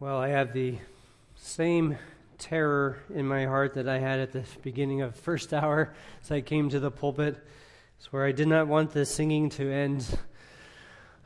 [0.00, 0.78] Well, I have the
[1.36, 1.96] same
[2.36, 6.40] terror in my heart that I had at the beginning of first hour as I
[6.40, 7.36] came to the pulpit.
[7.96, 10.18] It's where I did not want the singing to end.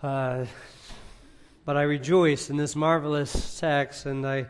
[0.03, 0.45] Uh,
[1.65, 4.49] but I rejoice in this marvelous text, and I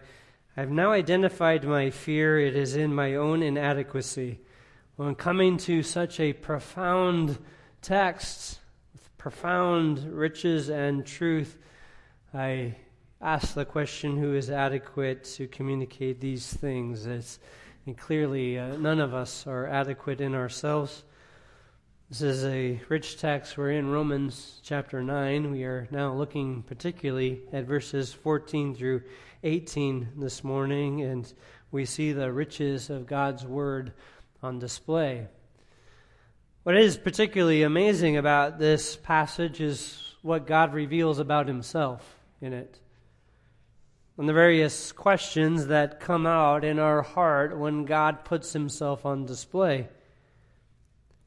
[0.57, 2.41] have now identified my fear.
[2.41, 4.41] It is in my own inadequacy.
[4.97, 7.39] When coming to such a profound
[7.83, 8.59] text,
[8.93, 11.57] with profound riches and truth,
[12.35, 12.75] I
[13.21, 17.05] ask the question who is adequate to communicate these things.
[17.07, 17.41] It's,
[17.85, 21.03] and clearly, uh, none of us are adequate in ourselves.
[22.09, 23.59] This is a rich text.
[23.59, 25.51] We're in Romans chapter 9.
[25.51, 29.03] We are now looking particularly at verses 14 through
[29.43, 31.31] 18 this morning, and
[31.73, 33.93] we see the riches of God's Word
[34.45, 35.27] on display.
[36.63, 42.79] What is particularly amazing about this passage is what God reveals about Himself in it
[44.19, 49.27] and the various questions that come out in our heart when God puts himself on
[49.27, 49.89] display.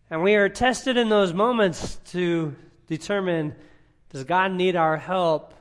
[0.09, 2.53] And we are tested in those moments to
[2.87, 3.55] determine
[4.09, 5.53] does God need our help?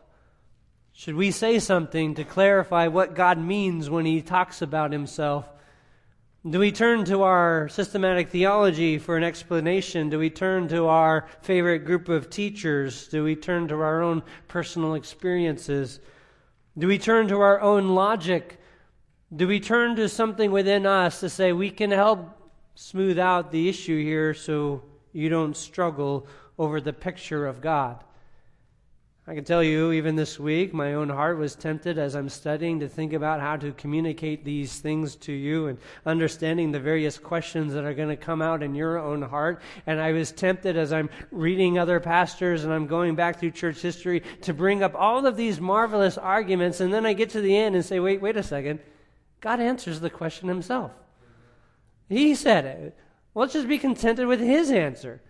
[0.92, 5.48] Should we say something to clarify what God means when he talks about himself?
[6.48, 10.10] Do we turn to our systematic theology for an explanation?
[10.10, 13.06] Do we turn to our favorite group of teachers?
[13.06, 16.00] Do we turn to our own personal experiences?
[16.78, 18.60] Do we turn to our own logic?
[19.34, 22.28] Do we turn to something within us to say we can help
[22.74, 24.82] smooth out the issue here so
[25.12, 26.26] you don't struggle
[26.58, 28.02] over the picture of God?
[29.30, 32.80] I can tell you, even this week, my own heart was tempted as I'm studying
[32.80, 37.72] to think about how to communicate these things to you and understanding the various questions
[37.74, 39.62] that are going to come out in your own heart.
[39.86, 43.80] And I was tempted as I'm reading other pastors and I'm going back through church
[43.80, 46.80] history to bring up all of these marvelous arguments.
[46.80, 48.80] And then I get to the end and say, wait, wait a second.
[49.40, 50.90] God answers the question himself.
[52.08, 52.98] He said it.
[53.36, 55.22] let's just be contented with his answer.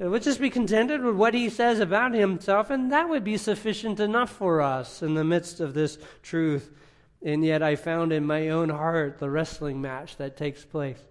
[0.00, 3.36] Uh, Let's just be contented with what he says about himself, and that would be
[3.36, 6.72] sufficient enough for us in the midst of this truth.
[7.24, 11.02] And yet, I found in my own heart the wrestling match that takes place.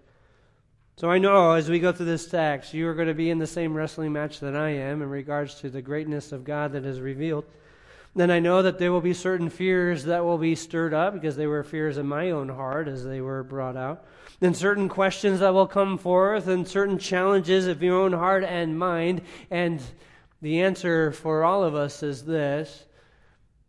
[0.96, 3.38] So I know as we go through this text, you are going to be in
[3.38, 6.84] the same wrestling match that I am in regards to the greatness of God that
[6.84, 7.44] is revealed.
[8.16, 11.36] Then I know that there will be certain fears that will be stirred up because
[11.36, 14.06] they were fears in my own heart as they were brought out.
[14.40, 18.78] Then certain questions that will come forth and certain challenges of your own heart and
[18.78, 19.22] mind.
[19.50, 19.82] And
[20.40, 22.84] the answer for all of us is this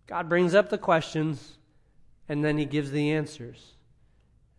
[0.06, 1.58] God brings up the questions
[2.28, 3.74] and then he gives the answers.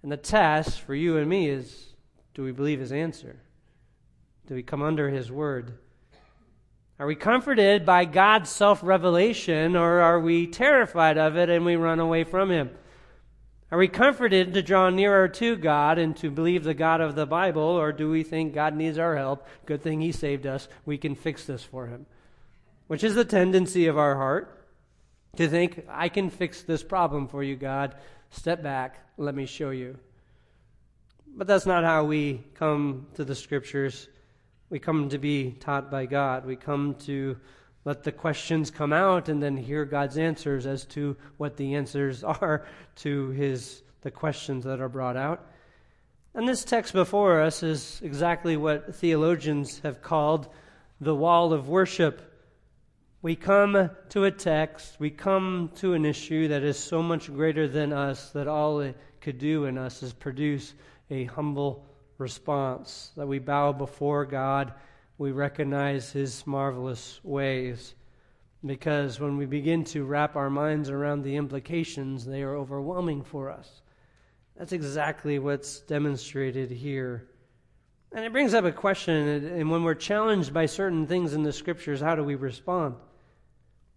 [0.02, 1.94] And the test for you and me is
[2.34, 3.40] do we believe his answer?
[4.46, 5.78] Do we come under his word?
[7.00, 11.76] Are we comforted by God's self revelation or are we terrified of it and we
[11.76, 12.70] run away from Him?
[13.72, 17.26] Are we comforted to draw nearer to God and to believe the God of the
[17.26, 19.46] Bible or do we think God needs our help?
[19.64, 20.68] Good thing He saved us.
[20.84, 22.06] We can fix this for Him.
[22.88, 24.66] Which is the tendency of our heart
[25.36, 27.94] to think, I can fix this problem for you, God.
[28.30, 28.98] Step back.
[29.16, 29.96] Let me show you.
[31.36, 34.08] But that's not how we come to the Scriptures.
[34.68, 36.44] We come to be taught by God.
[36.44, 37.36] We come to
[37.84, 42.22] let the questions come out and then hear God's answers as to what the answers
[42.24, 45.46] are to his the questions that are brought out.
[46.34, 50.48] And this text before us is exactly what theologians have called
[51.00, 52.22] the wall of worship.
[53.20, 57.68] We come to a text, we come to an issue that is so much greater
[57.68, 60.72] than us that all it could do in us is produce
[61.10, 61.84] a humble
[62.16, 64.72] response, that we bow before God,
[65.20, 67.94] we recognize His marvelous ways.
[68.64, 73.50] Because when we begin to wrap our minds around the implications, they are overwhelming for
[73.50, 73.82] us.
[74.56, 77.28] That's exactly what's demonstrated here.
[78.12, 79.14] And it brings up a question,
[79.44, 82.94] and when we're challenged by certain things in the scriptures, how do we respond?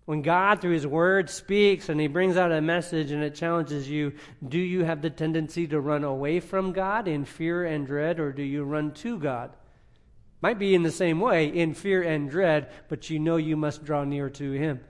[0.04, 3.90] When God, through His Word, speaks and He brings out a message and it challenges
[3.90, 4.12] you,
[4.46, 8.34] do you have the tendency to run away from God in fear and dread, or
[8.34, 9.52] do you run to God?
[10.44, 13.86] Might be in the same way, in fear and dread, but you know you must
[13.86, 14.82] draw near to Him.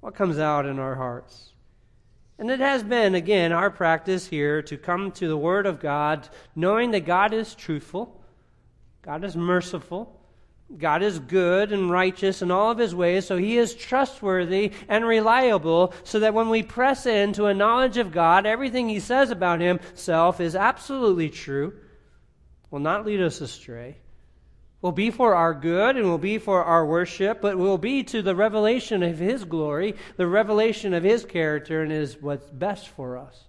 [0.00, 1.52] What comes out in our hearts?
[2.38, 6.30] And it has been, again, our practice here to come to the Word of God,
[6.56, 8.24] knowing that God is truthful,
[9.02, 10.18] God is merciful,
[10.78, 15.04] God is good and righteous in all of his ways, so he is trustworthy and
[15.04, 19.60] reliable, so that when we press into a knowledge of God, everything he says about
[19.60, 21.74] himself is absolutely true,
[22.70, 23.98] will not lead us astray,
[24.82, 28.22] will be for our good and will be for our worship, but will be to
[28.22, 33.18] the revelation of His glory, the revelation of His character, and is what's best for
[33.18, 33.44] us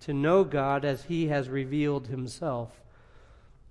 [0.00, 2.70] to know God as He has revealed Himself.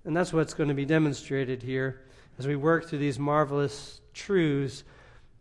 [0.04, 2.00] And that's what's going to be demonstrated here
[2.38, 4.84] as we work through these marvelous truths.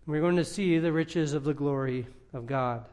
[0.05, 2.85] We're going to see the riches of the glory of God.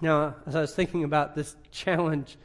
[0.00, 2.36] Now, as I was thinking about this challenge,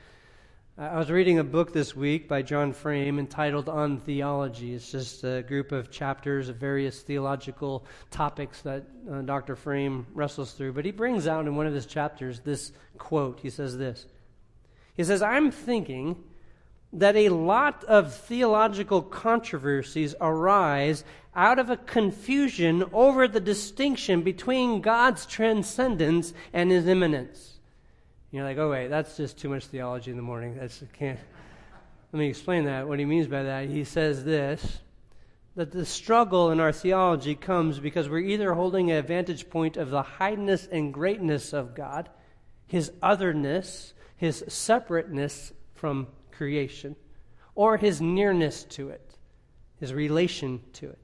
[0.76, 4.74] I was reading a book this week by John Frame entitled On Theology.
[4.74, 9.56] It's just a group of chapters of various theological topics that uh, Dr.
[9.56, 10.74] Frame wrestles through.
[10.74, 13.40] But he brings out in one of his chapters this quote.
[13.40, 14.08] He says this
[14.96, 16.16] He says, I'm thinking
[16.92, 21.04] that a lot of theological controversies arise
[21.36, 27.53] out of a confusion over the distinction between God's transcendence and his immanence
[28.34, 30.58] you're like, oh, wait, that's just too much theology in the morning.
[30.60, 31.20] That's, can't.
[32.12, 32.88] Let me explain that.
[32.88, 34.80] What he means by that, he says this
[35.56, 39.92] that the struggle in our theology comes because we're either holding a vantage point of
[39.92, 42.10] the highness and greatness of God,
[42.66, 46.96] his otherness, his separateness from creation,
[47.54, 49.16] or his nearness to it,
[49.80, 50.98] his relation to it.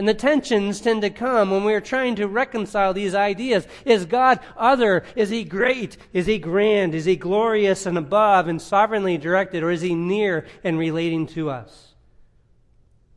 [0.00, 3.68] And the tensions tend to come when we are trying to reconcile these ideas.
[3.84, 5.04] Is God other?
[5.14, 5.98] Is He great?
[6.14, 6.94] Is He grand?
[6.94, 9.62] Is He glorious and above and sovereignly directed?
[9.62, 11.92] Or is He near and relating to us?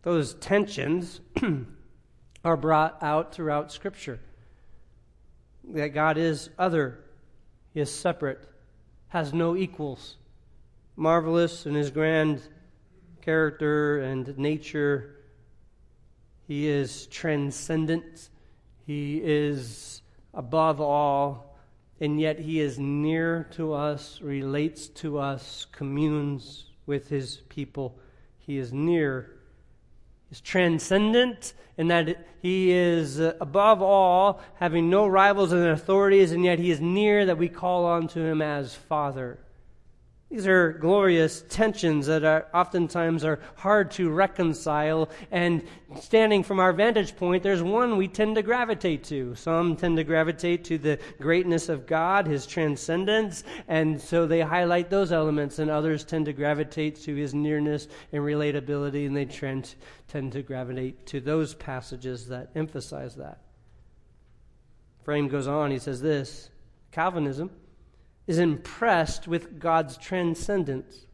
[0.02, 1.22] Those tensions
[2.44, 4.20] are brought out throughout Scripture.
[5.64, 7.00] That God is other,
[7.74, 8.46] He is separate,
[9.08, 10.18] has no equals,
[10.98, 12.42] marvelous in His grand
[13.22, 15.23] character and nature
[16.48, 18.30] he is transcendent.
[18.86, 20.02] He is
[20.34, 21.58] above all,
[22.02, 27.98] and yet He is near to us, relates to us, communes with His people.
[28.40, 29.32] He is near.
[30.28, 36.60] He's transcendent in that He is above all, having no rivals and authorities, and yet
[36.60, 39.40] He is near that we call on to Him as Father.
[40.34, 45.12] These are glorious tensions that are oftentimes are hard to reconcile.
[45.30, 45.62] And
[46.02, 49.36] standing from our vantage point, there's one we tend to gravitate to.
[49.36, 54.90] Some tend to gravitate to the greatness of God, His transcendence, and so they highlight
[54.90, 55.60] those elements.
[55.60, 59.76] And others tend to gravitate to His nearness and relatability, and they trend,
[60.08, 63.38] tend to gravitate to those passages that emphasize that.
[65.04, 66.50] Frame goes on, he says this
[66.92, 67.52] Calvinism
[68.28, 71.06] is impressed with God's transcendence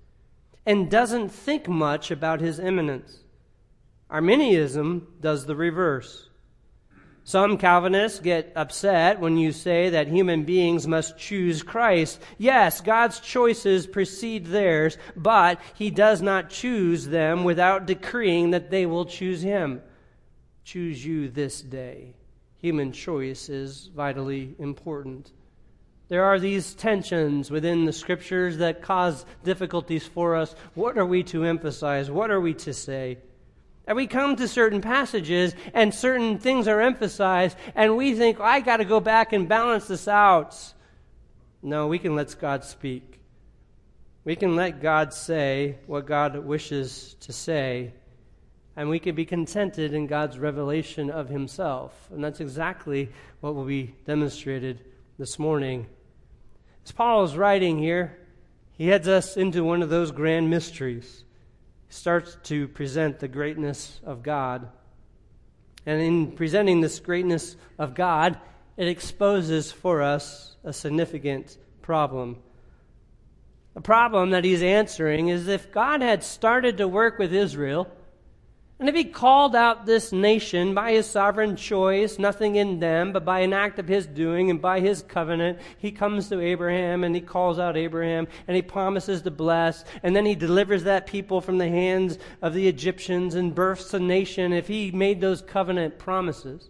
[0.65, 3.19] and doesn't think much about his immanence.
[4.09, 6.29] Arminianism does the reverse.
[7.23, 12.19] Some Calvinists get upset when you say that human beings must choose Christ.
[12.39, 18.87] Yes, God's choices precede theirs, but He does not choose them without decreeing that they
[18.87, 19.83] will choose Him.
[20.63, 22.15] Choose you this day.
[22.57, 25.31] Human choice is vitally important.
[26.09, 30.55] There are these tensions within the scriptures that cause difficulties for us.
[30.73, 32.09] What are we to emphasize?
[32.09, 33.19] What are we to say?
[33.85, 38.59] And we come to certain passages and certain things are emphasized, and we think, I
[38.59, 40.55] got to go back and balance this out.
[41.61, 43.19] No, we can let God speak.
[44.23, 47.93] We can let God say what God wishes to say,
[48.75, 52.09] and we can be contented in God's revelation of Himself.
[52.11, 53.11] And that's exactly
[53.41, 54.81] what will be demonstrated
[55.17, 55.85] this morning
[56.85, 58.17] as Paul is writing here,
[58.71, 61.23] he heads us into one of those grand mysteries.
[61.87, 64.69] He starts to present the greatness of God.
[65.85, 68.39] And in presenting this greatness of God,
[68.77, 72.37] it exposes for us a significant problem.
[73.73, 77.91] The problem that he's answering is if God had started to work with Israel,
[78.79, 83.25] and if he called out this nation by his sovereign choice, nothing in them, but
[83.25, 87.13] by an act of his doing and by his covenant, he comes to Abraham and
[87.13, 91.41] he calls out Abraham and he promises to bless, and then he delivers that people
[91.41, 95.99] from the hands of the Egyptians and births a nation if he made those covenant
[95.99, 96.69] promises.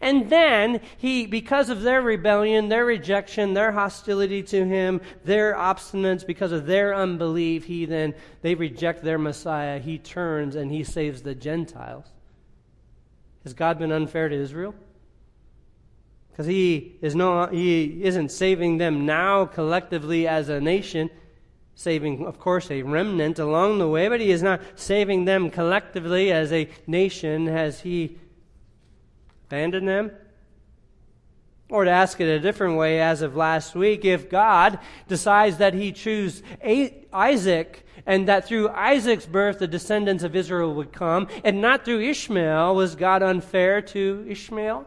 [0.00, 6.26] And then he, because of their rebellion, their rejection, their hostility to him, their obstinance,
[6.26, 9.78] because of their unbelief, he then, they reject their Messiah.
[9.78, 12.06] He turns and he saves the Gentiles.
[13.44, 14.74] Has God been unfair to Israel?
[16.30, 21.08] Because he is no, he isn't saving them now collectively as a nation,
[21.76, 26.32] saving, of course, a remnant along the way, but he is not saving them collectively
[26.32, 27.46] as a nation.
[27.46, 28.18] Has he
[29.54, 30.10] abandon them?
[31.70, 35.74] Or to ask it a different way, as of last week, if God decides that
[35.74, 36.42] he choose
[37.12, 42.00] Isaac and that through Isaac's birth the descendants of Israel would come, and not through
[42.00, 44.86] Ishmael, was God unfair to Ishmael?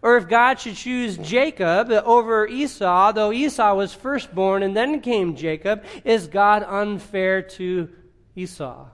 [0.00, 5.36] Or if God should choose Jacob over Esau, though Esau was firstborn and then came
[5.36, 7.90] Jacob, is God unfair to
[8.34, 8.86] Esau?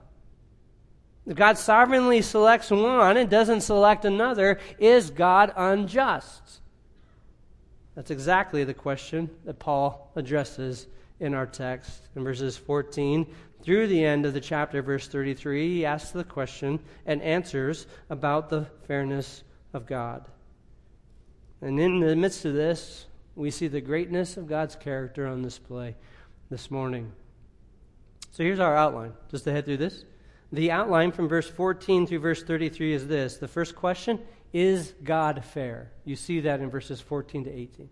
[1.33, 6.61] God sovereignly selects one and doesn't select another, is God unjust?
[7.95, 10.87] That's exactly the question that Paul addresses
[11.19, 13.27] in our text in verses 14
[13.61, 15.75] through the end of the chapter, verse 33.
[15.75, 20.25] He asks the question and answers about the fairness of God.
[21.61, 25.95] And in the midst of this, we see the greatness of God's character on display
[26.49, 27.11] this morning.
[28.31, 30.05] So here's our outline, just to head through this.
[30.51, 33.37] The outline from verse 14 through verse 33 is this.
[33.37, 34.19] The first question
[34.51, 35.91] is God fair?
[36.05, 37.89] You see that in verses 14 to 18.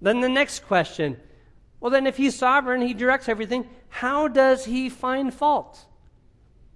[0.00, 1.18] Then the next question
[1.80, 5.84] well, then, if he's sovereign, he directs everything, how does he find fault?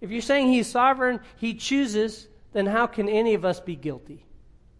[0.01, 4.25] If you're saying he's sovereign, he chooses, then how can any of us be guilty?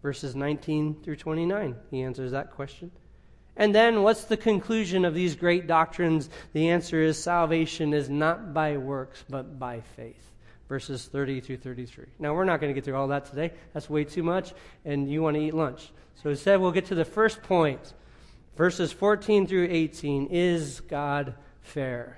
[0.01, 2.91] Verses 19 through 29, he answers that question.
[3.61, 6.31] And then, what's the conclusion of these great doctrines?
[6.53, 10.31] The answer is salvation is not by works, but by faith.
[10.67, 12.05] Verses 30 through 33.
[12.17, 13.51] Now, we're not going to get through all that today.
[13.71, 14.53] That's way too much,
[14.83, 15.91] and you want to eat lunch.
[16.23, 17.93] So instead, we'll get to the first point.
[18.57, 22.17] Verses 14 through 18 Is God fair?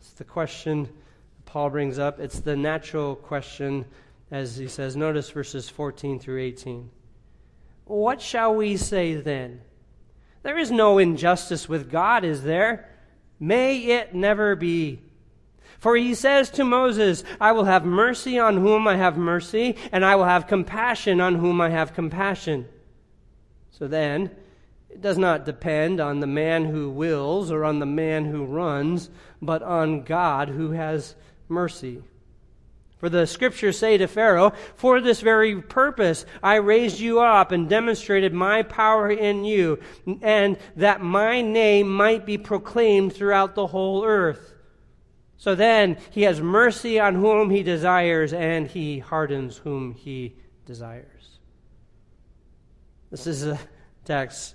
[0.00, 0.88] It's the question
[1.44, 2.18] Paul brings up.
[2.18, 3.84] It's the natural question,
[4.32, 4.96] as he says.
[4.96, 6.90] Notice verses 14 through 18.
[7.84, 9.60] What shall we say then?
[10.42, 12.88] There is no injustice with God, is there?
[13.38, 15.00] May it never be.
[15.78, 20.04] For he says to Moses, I will have mercy on whom I have mercy, and
[20.04, 22.68] I will have compassion on whom I have compassion.
[23.70, 24.30] So then,
[24.90, 29.10] it does not depend on the man who wills or on the man who runs,
[29.40, 31.16] but on God who has
[31.48, 32.02] mercy.
[33.02, 37.68] For the scriptures say to Pharaoh, For this very purpose I raised you up and
[37.68, 39.80] demonstrated my power in you,
[40.20, 44.54] and that my name might be proclaimed throughout the whole earth.
[45.36, 51.40] So then he has mercy on whom he desires, and he hardens whom he desires.
[53.10, 53.58] This is a
[54.04, 54.54] text.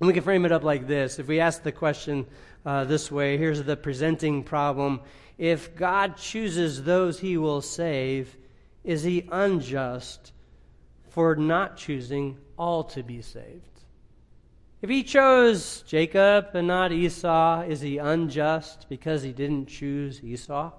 [0.00, 1.18] And we can frame it up like this.
[1.18, 2.26] If we ask the question
[2.64, 5.00] uh, this way, here's the presenting problem
[5.36, 8.36] if God chooses those he will save,
[8.84, 10.32] is he unjust
[11.08, 13.80] for not choosing all to be saved?
[14.82, 20.72] If he chose Jacob and not Esau, is he unjust because he didn't choose Esau?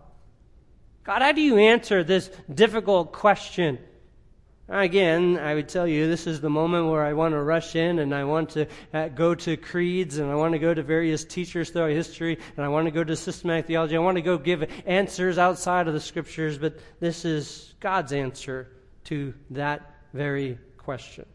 [1.03, 3.79] God, how do you answer this difficult question?
[4.69, 7.99] Again, I would tell you this is the moment where I want to rush in
[7.99, 11.25] and I want to uh, go to creeds and I want to go to various
[11.25, 13.97] teachers throughout history and I want to go to systematic theology.
[13.97, 18.71] I want to go give answers outside of the scriptures, but this is God's answer
[19.05, 21.25] to that very question.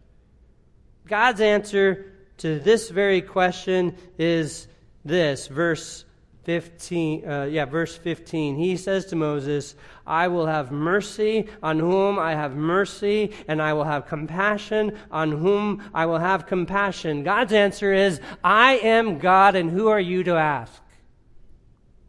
[1.07, 4.67] God's answer to this very question is
[5.05, 6.05] this, verse
[6.47, 8.57] 15, uh, yeah, verse 15.
[8.57, 9.75] He says to Moses,
[10.07, 15.33] I will have mercy on whom I have mercy, and I will have compassion on
[15.33, 17.25] whom I will have compassion.
[17.25, 20.81] God's answer is, I am God, and who are you to ask?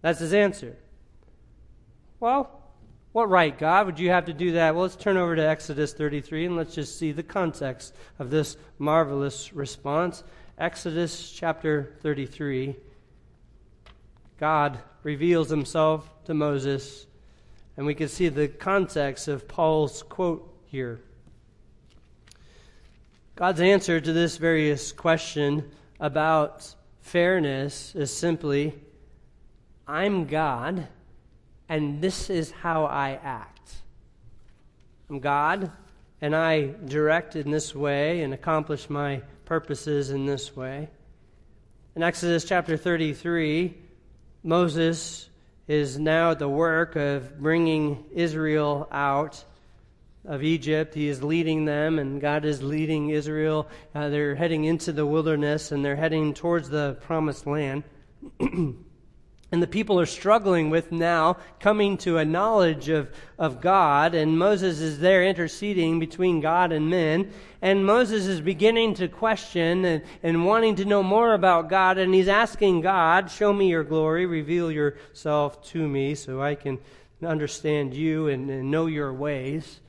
[0.03, 0.77] That's his answer.
[2.19, 2.61] Well,
[3.13, 4.75] what right, God, would you have to do that?
[4.75, 8.55] Well, let's turn over to Exodus 33 and let's just see the context of this
[8.77, 10.23] marvelous response.
[10.59, 12.75] Exodus chapter 33.
[14.37, 17.07] God reveals himself to Moses,
[17.75, 21.01] and we can see the context of Paul's quote here.
[23.35, 28.73] God's answer to this various question about fairness is simply
[29.87, 30.87] I'm God,
[31.69, 33.75] and this is how I act.
[35.09, 35.71] I'm God,
[36.21, 40.89] and I direct in this way and accomplish my purposes in this way.
[41.95, 43.75] In Exodus chapter 33,
[44.43, 45.29] Moses
[45.67, 49.43] is now at the work of bringing Israel out
[50.25, 50.93] of Egypt.
[50.93, 53.67] He is leading them, and God is leading Israel.
[53.95, 57.83] Uh, they're heading into the wilderness and they're heading towards the promised land.
[59.49, 64.37] And the people are struggling with now coming to a knowledge of, of God, and
[64.37, 67.31] Moses is there interceding between God and men.
[67.61, 72.13] And Moses is beginning to question and, and wanting to know more about God, and
[72.13, 76.77] he's asking God, Show me your glory, reveal yourself to me so I can
[77.23, 79.79] understand you and, and know your ways.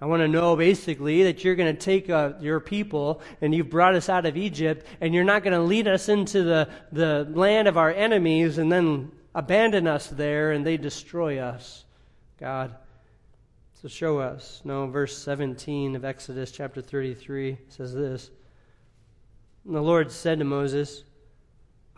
[0.00, 3.70] I want to know basically that you're going to take uh, your people and you've
[3.70, 7.28] brought us out of Egypt and you're not going to lead us into the, the
[7.32, 11.84] land of our enemies and then abandon us there and they destroy us.
[12.38, 12.76] God,
[13.74, 14.62] so show us.
[14.64, 18.30] No, verse 17 of Exodus chapter 33 says this.
[19.64, 21.02] And the Lord said to Moses,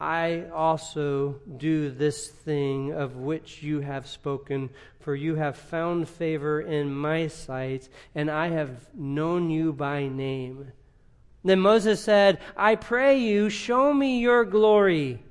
[0.00, 6.62] I also do this thing of which you have spoken, for you have found favor
[6.62, 10.72] in my sight, and I have known you by name.
[11.44, 15.22] Then Moses said, I pray you, show me your glory.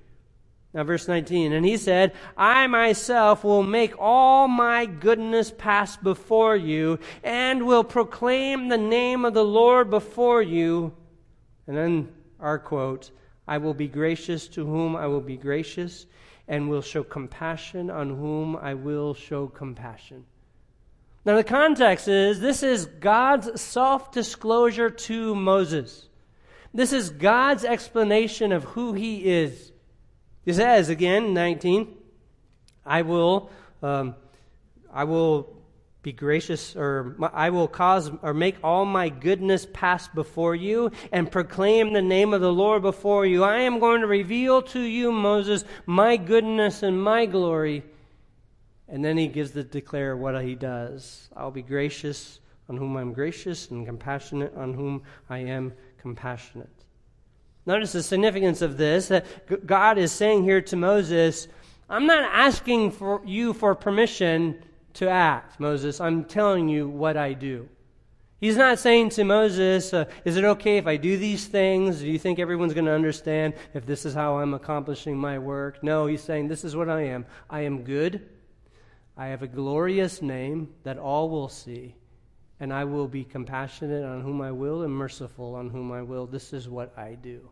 [0.72, 6.56] Now, verse 19, and he said, I myself will make all my goodness pass before
[6.56, 10.94] you, and will proclaim the name of the Lord before you.
[11.66, 12.10] And then
[12.40, 13.10] our quote,
[13.50, 16.06] I will be gracious to whom I will be gracious,
[16.48, 20.26] and will show compassion on whom I will show compassion.
[21.26, 26.10] Now, the context is this is God's self disclosure to Moses.
[26.76, 29.72] This is God's explanation of who he is.
[30.46, 31.88] He says again, 19,
[32.86, 33.50] I will,
[33.82, 34.14] um,
[34.94, 35.59] I will
[36.02, 41.30] be gracious, or I will cause or make all my goodness pass before you and
[41.30, 43.44] proclaim the name of the Lord before you.
[43.44, 47.84] I am going to reveal to you, Moses, my goodness and my glory.
[48.88, 51.30] And then he gives the declare what he does.
[51.36, 52.40] I'll be gracious
[52.70, 56.70] on whom I'm gracious and compassionate on whom I am compassionate.
[57.66, 61.50] Notice the significance of this that God is saying here to Moses,
[61.90, 66.00] I'm not asking for you for permission to act, Moses.
[66.00, 67.70] I'm telling you what I do.
[68.40, 72.00] He's not saying to Moses, uh, Is it okay if I do these things?
[72.00, 75.84] Do you think everyone's going to understand if this is how I'm accomplishing my work?
[75.84, 77.26] No, he's saying, This is what I am.
[77.50, 78.30] I am good.
[79.18, 81.96] I have a glorious name that all will see.
[82.62, 86.26] And I will be compassionate on whom I will and merciful on whom I will.
[86.26, 87.50] This is what I do.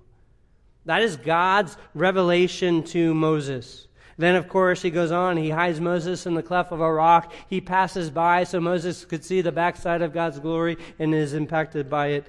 [0.86, 3.87] That is God's revelation to Moses.
[4.18, 5.38] Then, of course, he goes on.
[5.38, 7.32] He hides Moses in the cleft of a rock.
[7.50, 11.90] He passes by so Moses could see the backside of God's glory and is impacted
[11.90, 12.26] by it.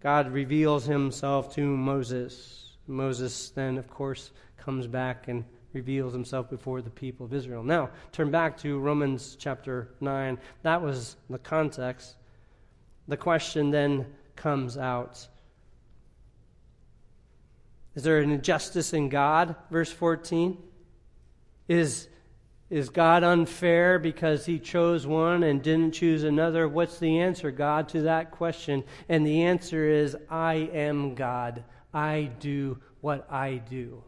[0.00, 2.70] God reveals himself to Moses.
[2.86, 5.44] Moses then, of course, comes back and
[5.74, 7.62] reveals himself before the people of Israel.
[7.62, 10.38] Now, turn back to Romans chapter 9.
[10.62, 12.16] That was the context.
[13.06, 15.26] The question then comes out
[17.94, 19.54] Is there an injustice in God?
[19.70, 20.56] Verse 14.
[21.72, 22.08] Is,
[22.68, 26.68] is God unfair because he chose one and didn't choose another?
[26.68, 28.84] What's the answer, God, to that question?
[29.08, 31.64] And the answer is I am God.
[31.94, 34.04] I do what I do.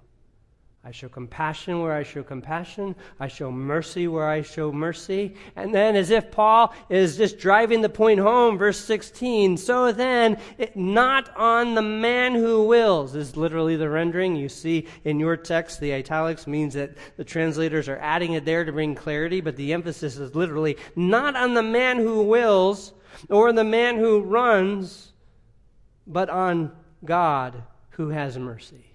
[0.86, 2.94] I show compassion where I show compassion.
[3.18, 5.34] I show mercy where I show mercy.
[5.56, 10.36] And then, as if Paul is just driving the point home, verse 16, so then,
[10.58, 14.36] it, not on the man who wills, is literally the rendering.
[14.36, 18.66] You see in your text, the italics means that the translators are adding it there
[18.66, 22.92] to bring clarity, but the emphasis is literally not on the man who wills
[23.30, 25.14] or the man who runs,
[26.06, 28.93] but on God who has mercy.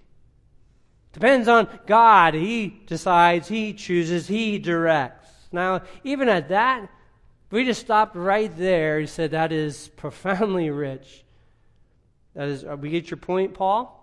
[1.12, 2.34] Depends on God.
[2.34, 5.28] He decides, He chooses, He directs.
[5.52, 6.88] Now, even at that,
[7.50, 9.00] we just stopped right there.
[9.00, 11.24] He said, That is profoundly rich.
[12.34, 13.96] That is, uh, we get your point, Paul?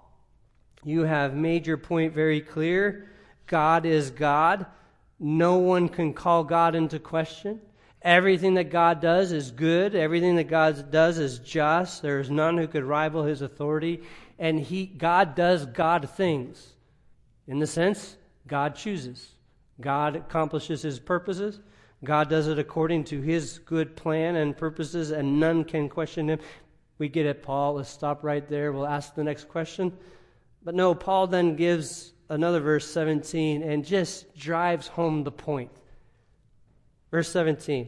[0.84, 3.10] You have made your point very clear.
[3.48, 4.66] God is God.
[5.20, 7.62] No one can call God into question.
[8.02, 9.96] Everything that God does is good.
[9.96, 12.02] Everything that God does is just.
[12.02, 14.04] There is none who could rival his authority.
[14.38, 16.74] And he, God does God things.
[17.48, 19.32] In the sense, God chooses.
[19.80, 21.60] God accomplishes his purposes.
[22.04, 26.40] God does it according to his good plan and purposes, and none can question him.
[26.98, 27.76] We get it, Paul.
[27.76, 28.72] Let's stop right there.
[28.72, 29.96] We'll ask the next question.
[30.64, 35.72] But no, Paul then gives another verse 17 and just drives home the point.
[37.12, 37.88] Verse 17.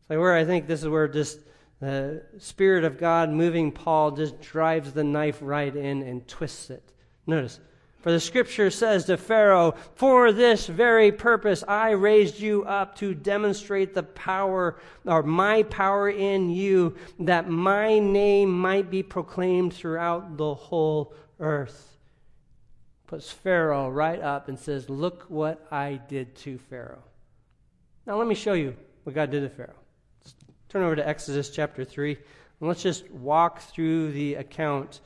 [0.00, 1.40] It's like where I think this is where just
[1.80, 6.92] the Spirit of God moving Paul just drives the knife right in and twists it.
[7.26, 7.58] Notice,
[8.00, 13.14] for the scripture says to Pharaoh, For this very purpose I raised you up to
[13.14, 20.38] demonstrate the power, or my power in you, that my name might be proclaimed throughout
[20.38, 21.98] the whole earth.
[23.06, 27.04] Puts Pharaoh right up and says, Look what I did to Pharaoh.
[28.06, 29.74] Now let me show you what God did to Pharaoh.
[30.22, 30.34] Let's
[30.70, 35.00] turn over to Exodus chapter 3, and let's just walk through the account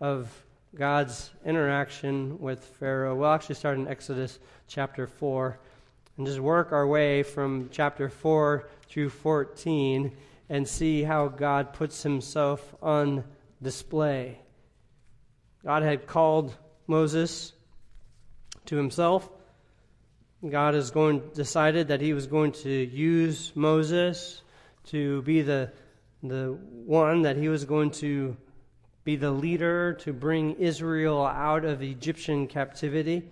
[0.00, 0.30] of
[0.76, 3.16] God's interaction with Pharaoh.
[3.16, 5.58] We'll actually start in Exodus chapter 4
[6.18, 10.12] and just work our way from chapter 4 through 14
[10.50, 13.24] and see how God puts himself on
[13.62, 14.38] display.
[15.64, 16.54] God had called
[16.86, 17.54] Moses
[18.66, 19.30] to himself.
[20.46, 24.42] God has going decided that he was going to use Moses
[24.88, 25.72] to be the
[26.22, 28.36] the one that he was going to
[29.06, 33.22] be the leader to bring Israel out of Egyptian captivity.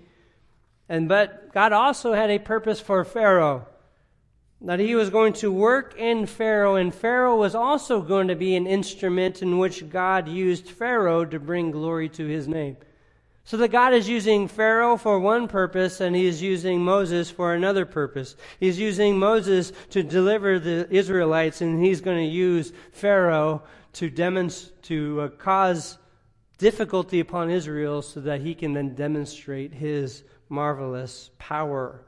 [0.88, 3.66] And but God also had a purpose for Pharaoh.
[4.60, 8.54] That he was going to work in Pharaoh, and Pharaoh was also going to be
[8.54, 12.76] an instrument in which God used Pharaoh to bring glory to his name.
[13.42, 17.52] So that God is using Pharaoh for one purpose and he is using Moses for
[17.52, 18.36] another purpose.
[18.58, 23.62] He's using Moses to deliver the Israelites and he's going to use Pharaoh
[23.94, 25.98] to demonstrate, to uh, cause
[26.58, 32.04] difficulty upon Israel so that he can then demonstrate his marvelous power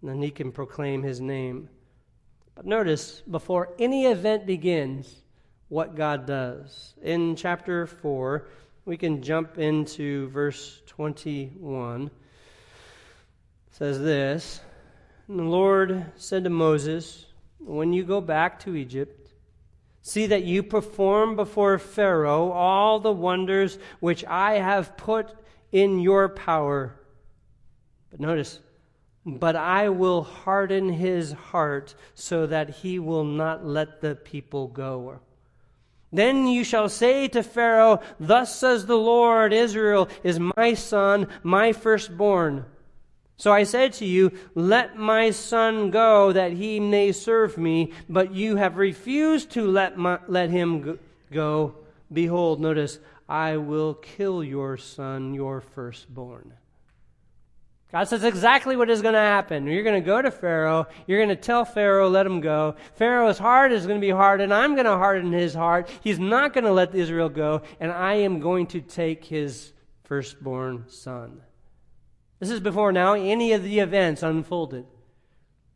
[0.00, 1.68] and then he can proclaim his name.
[2.54, 5.22] But notice, before any event begins,
[5.68, 6.94] what God does.
[7.02, 8.46] In chapter 4,
[8.84, 12.06] we can jump into verse 21.
[12.06, 12.12] It
[13.70, 14.60] says this
[15.26, 17.26] And the Lord said to Moses,
[17.58, 19.23] When you go back to Egypt,
[20.06, 25.34] see that you perform before Pharaoh all the wonders which I have put
[25.72, 26.94] in your power.
[28.10, 28.60] But notice,
[29.24, 35.20] but I will harden his heart so that he will not let the people go.
[36.12, 41.72] Then you shall say to Pharaoh, Thus says the Lord, Israel is my son, my
[41.72, 42.66] firstborn.
[43.36, 47.92] So I said to you, Let my son go, that he may serve me.
[48.08, 50.98] But you have refused to let, my, let him
[51.32, 51.74] go.
[52.12, 56.52] Behold, notice, I will kill your son, your firstborn.
[57.90, 59.68] God says exactly what is going to happen.
[59.68, 60.88] You're going to go to Pharaoh.
[61.06, 62.74] You're going to tell Pharaoh, let him go.
[62.96, 64.52] Pharaoh's heart is going to be hardened.
[64.52, 65.88] I'm going to harden his heart.
[66.02, 67.62] He's not going to let Israel go.
[67.78, 71.40] And I am going to take his firstborn son.
[72.40, 74.86] This is before now any of the events unfolded,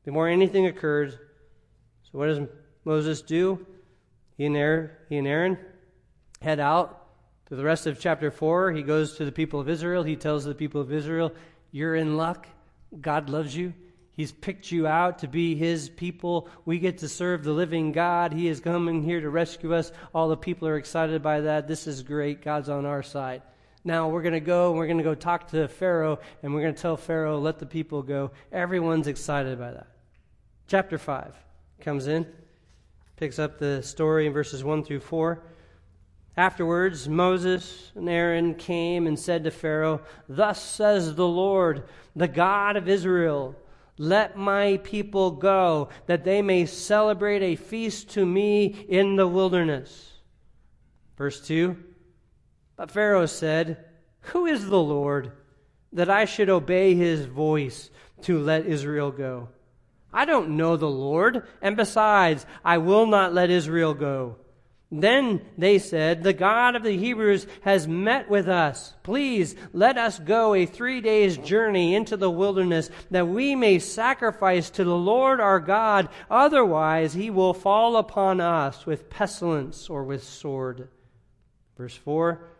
[0.04, 1.12] before anything occurred.
[1.12, 2.40] So what does
[2.84, 3.66] Moses do?
[4.36, 5.58] He and Aaron, he and Aaron
[6.40, 7.06] head out.
[7.46, 10.02] To the rest of chapter 4, he goes to the people of Israel.
[10.02, 11.32] He tells the people of Israel,
[11.70, 12.46] you're in luck.
[13.00, 13.72] God loves you.
[14.12, 16.48] He's picked you out to be His people.
[16.64, 18.32] We get to serve the living God.
[18.32, 19.92] He is coming here to rescue us.
[20.12, 21.68] All the people are excited by that.
[21.68, 22.42] This is great.
[22.42, 23.42] God's on our side.
[23.84, 26.62] Now we're going to go and we're going to go talk to Pharaoh and we're
[26.62, 28.32] going to tell Pharaoh, let the people go.
[28.52, 29.86] Everyone's excited by that.
[30.66, 31.34] Chapter 5
[31.80, 32.26] comes in,
[33.16, 35.42] picks up the story in verses 1 through 4.
[36.36, 42.76] Afterwards, Moses and Aaron came and said to Pharaoh, Thus says the Lord, the God
[42.76, 43.56] of Israel,
[43.96, 50.12] let my people go, that they may celebrate a feast to me in the wilderness.
[51.16, 51.76] Verse 2
[52.78, 53.84] But Pharaoh said,
[54.20, 55.32] Who is the Lord,
[55.92, 57.90] that I should obey his voice
[58.22, 59.48] to let Israel go?
[60.12, 64.36] I don't know the Lord, and besides, I will not let Israel go.
[64.92, 68.94] Then they said, The God of the Hebrews has met with us.
[69.02, 74.70] Please let us go a three days journey into the wilderness that we may sacrifice
[74.70, 76.08] to the Lord our God.
[76.30, 80.88] Otherwise, he will fall upon us with pestilence or with sword.
[81.76, 82.54] Verse 4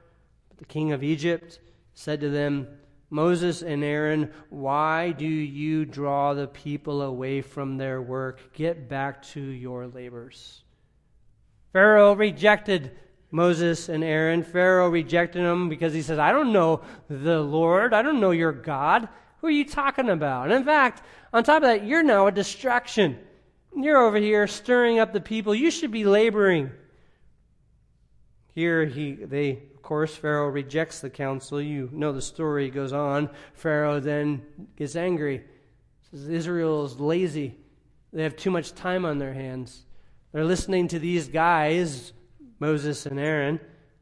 [0.59, 1.61] The king of Egypt
[1.95, 2.69] said to them,
[3.11, 8.53] Moses and Aaron, why do you draw the people away from their work?
[8.53, 10.63] Get back to your labors.
[11.73, 12.93] Pharaoh rejected
[13.31, 14.43] Moses and Aaron.
[14.43, 17.95] Pharaoh rejected them because he says, I don't know the Lord.
[17.95, 19.09] I don't know your God.
[19.41, 20.45] Who are you talking about?
[20.45, 23.19] And in fact, on top of that, you're now a distraction.
[23.77, 25.55] You're over here stirring up the people.
[25.55, 26.71] You should be laboring.
[28.55, 31.63] Here, he, they, course, Pharaoh rejects the counsel.
[31.63, 33.31] You know the story goes on.
[33.55, 34.43] Pharaoh then
[34.77, 35.45] gets angry.
[36.11, 37.57] Says Israel is lazy.
[38.13, 39.87] They have too much time on their hands.
[40.33, 42.13] They're listening to these guys,
[42.61, 43.61] Moses and Aaron.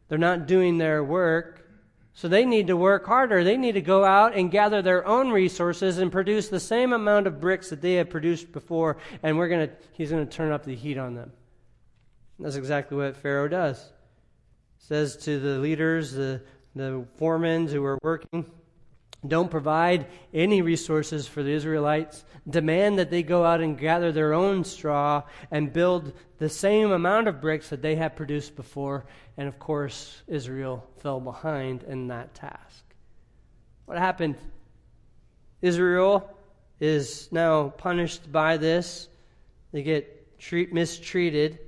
[0.09, 1.70] They're not doing their work.
[2.14, 3.44] So they need to work harder.
[3.44, 7.29] They need to go out and gather their own resources and produce the same amount
[7.29, 10.75] of bricks that they have produced before, and we're gonna he's gonna turn up the
[10.75, 11.31] heat on them.
[12.40, 13.92] That's exactly what Pharaoh does.
[14.79, 16.43] Says to the leaders, the
[16.77, 18.45] the foremen who are working,
[19.27, 24.35] don't provide any resources for the Israelites, demand that they go out and gather their
[24.35, 29.07] own straw and build the same amount of bricks that they had produced before.
[29.39, 32.85] And of course, Israel fell behind in that task.
[33.87, 34.37] What happened?
[35.62, 36.31] Israel
[36.79, 39.09] is now punished by this.
[39.73, 41.59] They get treat, mistreated.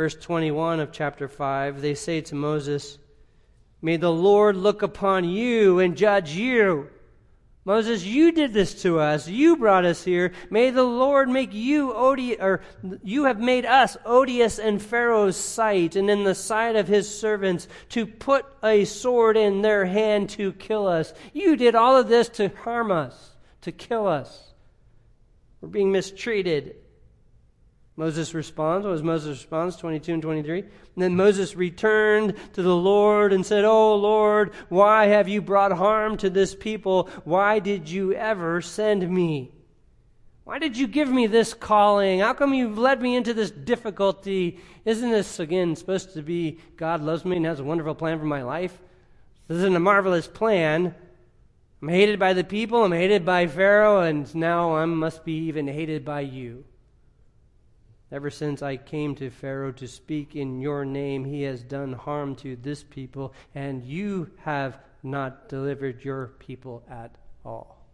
[0.00, 2.96] Verse 21 of chapter 5, they say to Moses,
[3.82, 6.88] May the Lord look upon you and judge you.
[7.66, 9.28] Moses, you did this to us.
[9.28, 10.32] You brought us here.
[10.48, 12.62] May the Lord make you odious, or
[13.02, 17.68] you have made us odious in Pharaoh's sight and in the sight of his servants
[17.90, 21.12] to put a sword in their hand to kill us.
[21.34, 24.54] You did all of this to harm us, to kill us.
[25.60, 26.76] We're being mistreated.
[28.00, 28.86] Moses responds.
[28.86, 29.76] What was Moses' response?
[29.76, 30.60] 22 and 23.
[30.60, 35.70] And then Moses returned to the Lord and said, Oh Lord, why have you brought
[35.70, 37.10] harm to this people?
[37.24, 39.52] Why did you ever send me?
[40.44, 42.20] Why did you give me this calling?
[42.20, 44.58] How come you've led me into this difficulty?
[44.86, 48.24] Isn't this, again, supposed to be God loves me and has a wonderful plan for
[48.24, 48.80] my life?
[49.46, 50.94] This isn't a marvelous plan.
[51.82, 55.68] I'm hated by the people, I'm hated by Pharaoh, and now I must be even
[55.68, 56.64] hated by you.
[58.12, 62.34] Ever since I came to Pharaoh to speak in your name, he has done harm
[62.36, 67.86] to this people, and you have not delivered your people at all.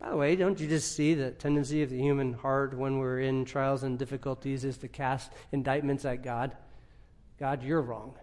[0.00, 3.20] By the way, don't you just see the tendency of the human heart when we're
[3.20, 6.56] in trials and difficulties is to cast indictments at God?
[7.38, 8.14] God, you're wrong.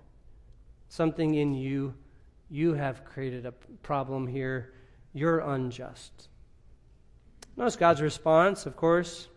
[0.90, 1.94] Something in you,
[2.50, 3.52] you have created a
[3.84, 4.74] problem here.
[5.14, 6.28] You're unjust.
[7.56, 9.28] Notice God's response, of course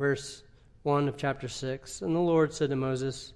[0.00, 0.42] verse
[0.82, 2.00] 1 of chapter 6.
[2.00, 3.34] And the Lord said to Moses,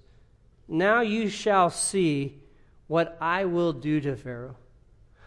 [0.67, 2.41] Now you shall see
[2.87, 4.57] what I will do to Pharaoh.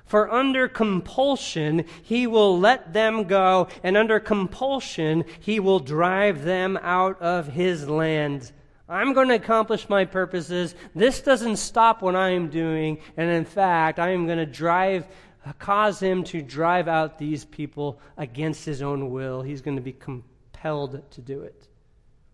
[0.04, 6.76] For under compulsion he will let them go, and under compulsion he will drive them
[6.82, 8.50] out of his land.
[8.88, 10.74] I'm going to accomplish my purposes.
[10.94, 15.06] This doesn't stop what I am doing, and in fact, I am going to drive
[15.58, 19.40] cause him to drive out these people against his own will.
[19.40, 21.68] He's going to be compelled compelled to do it.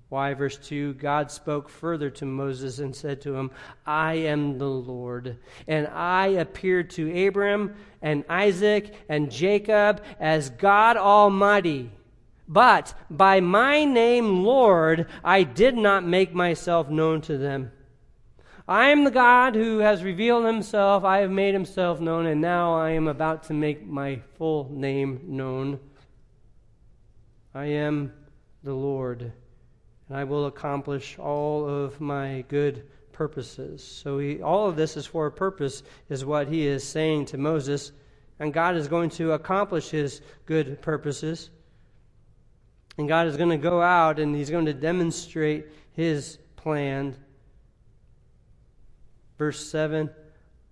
[0.08, 0.34] Why?
[0.34, 3.50] Verse 2 God spoke further to Moses and said to him,
[3.86, 10.96] I am the Lord, and I appeared to Abram and Isaac and Jacob as God
[10.96, 11.90] Almighty.
[12.46, 17.72] But by my name, Lord, I did not make myself known to them.
[18.68, 21.04] I am the God who has revealed himself.
[21.04, 25.20] I have made himself known, and now I am about to make my full name
[25.24, 25.80] known.
[27.54, 28.12] I am
[28.64, 29.32] the Lord,
[30.08, 33.82] and I will accomplish all of my good purposes.
[33.82, 37.38] So he, all of this is for a purpose, is what he is saying to
[37.38, 37.92] Moses,
[38.40, 41.50] and God is going to accomplish his good purposes.
[42.98, 47.16] And God is going to go out and he's going to demonstrate his plan.
[49.38, 50.10] Verse 7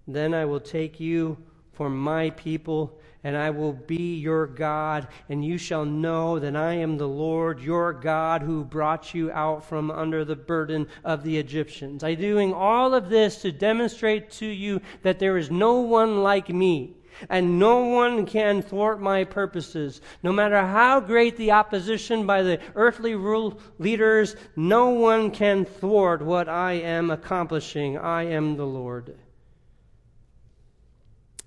[0.06, 1.36] Then I will take you
[1.72, 6.74] for my people and I will be your God, and you shall know that I
[6.74, 11.38] am the Lord your God who brought you out from under the burden of the
[11.38, 12.02] Egyptians.
[12.02, 16.48] I'm doing all of this to demonstrate to you that there is no one like
[16.48, 16.96] me.
[17.28, 20.00] And no one can thwart my purposes.
[20.22, 26.22] No matter how great the opposition by the earthly rule leaders, no one can thwart
[26.22, 27.98] what I am accomplishing.
[27.98, 29.14] I am the Lord.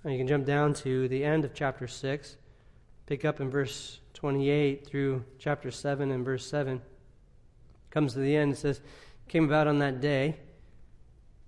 [0.05, 2.37] And you can jump down to the end of chapter 6,
[3.07, 6.79] pick up in verse 28 through chapter 7 and verse 7.
[7.89, 8.81] Comes to the end, it says,
[9.27, 10.37] Came about on that day.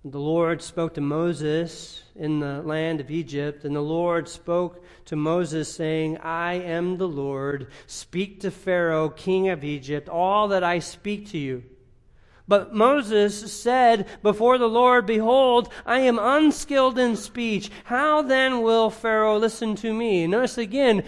[0.04, 5.14] The Lord spoke to Moses in the land of Egypt, and the Lord spoke to
[5.14, 7.68] Moses, saying, I am the Lord.
[7.86, 11.62] Speak to Pharaoh, king of Egypt, all that I speak to you.
[12.48, 17.70] But Moses said before the Lord, Behold, I am unskilled in speech.
[17.84, 20.26] How then will Pharaoh listen to me?
[20.26, 21.04] Notice again,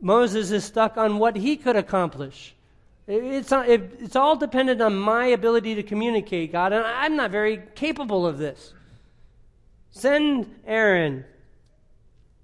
[0.00, 2.54] Moses is stuck on what he could accomplish.
[3.08, 8.24] It's, it's all dependent on my ability to communicate, God, and I'm not very capable
[8.24, 8.72] of this.
[9.90, 11.24] Send Aaron.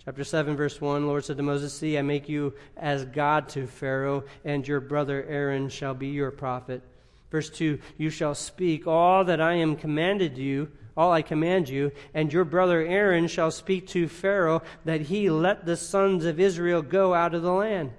[0.04, 3.68] Chapter 7, verse 1 Lord said to Moses, See, I make you as God to
[3.68, 6.82] Pharaoh, and your brother Aaron shall be your prophet.
[7.30, 11.92] Verse 2 You shall speak all that I am commanded you, all I command you,
[12.14, 16.82] and your brother Aaron shall speak to Pharaoh that he let the sons of Israel
[16.82, 17.92] go out of the land.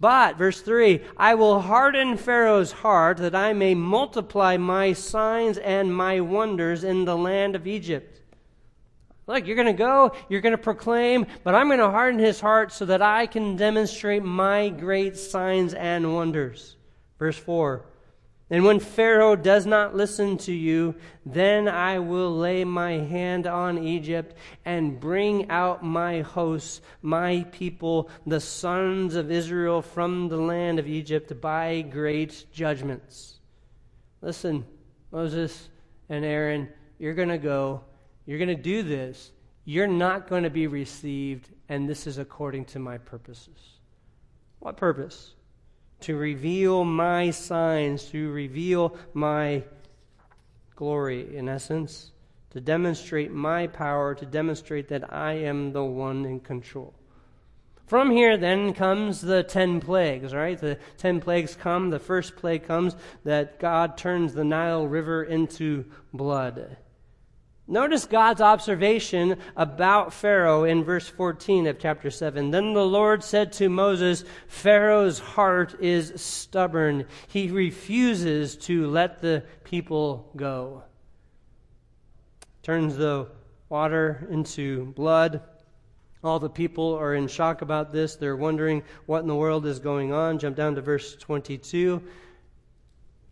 [0.00, 5.94] But, verse 3, I will harden Pharaoh's heart that I may multiply my signs and
[5.94, 8.20] my wonders in the land of Egypt.
[9.26, 12.40] Look, you're going to go, you're going to proclaim, but I'm going to harden his
[12.40, 16.76] heart so that I can demonstrate my great signs and wonders.
[17.18, 17.86] Verse 4
[18.54, 20.94] and when Pharaoh does not listen to you,
[21.26, 28.08] then I will lay my hand on Egypt and bring out my hosts, my people,
[28.24, 33.40] the sons of Israel from the land of Egypt by great judgments.
[34.20, 34.64] listen,
[35.10, 35.68] Moses
[36.08, 36.68] and Aaron,
[37.00, 37.80] you're going to go,
[38.24, 39.32] you're going to do this,
[39.64, 43.80] you're not going to be received, and this is according to my purposes.
[44.60, 45.34] What purpose?
[46.04, 49.62] To reveal my signs, to reveal my
[50.76, 52.12] glory, in essence,
[52.50, 56.92] to demonstrate my power, to demonstrate that I am the one in control.
[57.86, 60.58] From here, then, comes the ten plagues, right?
[60.58, 61.88] The ten plagues come.
[61.88, 66.76] The first plague comes that God turns the Nile River into blood.
[67.66, 72.50] Notice God's observation about Pharaoh in verse 14 of chapter 7.
[72.50, 77.06] Then the Lord said to Moses, Pharaoh's heart is stubborn.
[77.28, 80.82] He refuses to let the people go.
[82.62, 83.28] Turns the
[83.70, 85.40] water into blood.
[86.22, 88.16] All the people are in shock about this.
[88.16, 90.38] They're wondering what in the world is going on.
[90.38, 92.02] Jump down to verse 22.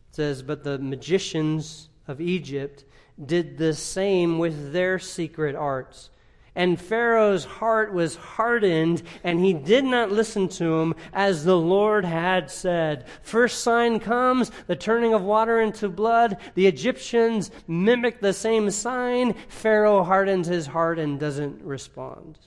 [0.09, 2.85] It says, But the magicians of Egypt
[3.25, 6.11] did the same with their secret arts.
[6.55, 12.05] And Pharaoh's heart was hardened, and he did not listen to him as the Lord
[12.05, 13.07] had said.
[13.23, 16.37] First sign comes, the turning of water into blood.
[16.55, 19.35] The Egyptians mimic the same sign.
[19.49, 22.38] Pharaoh hardens his heart and doesn't respond.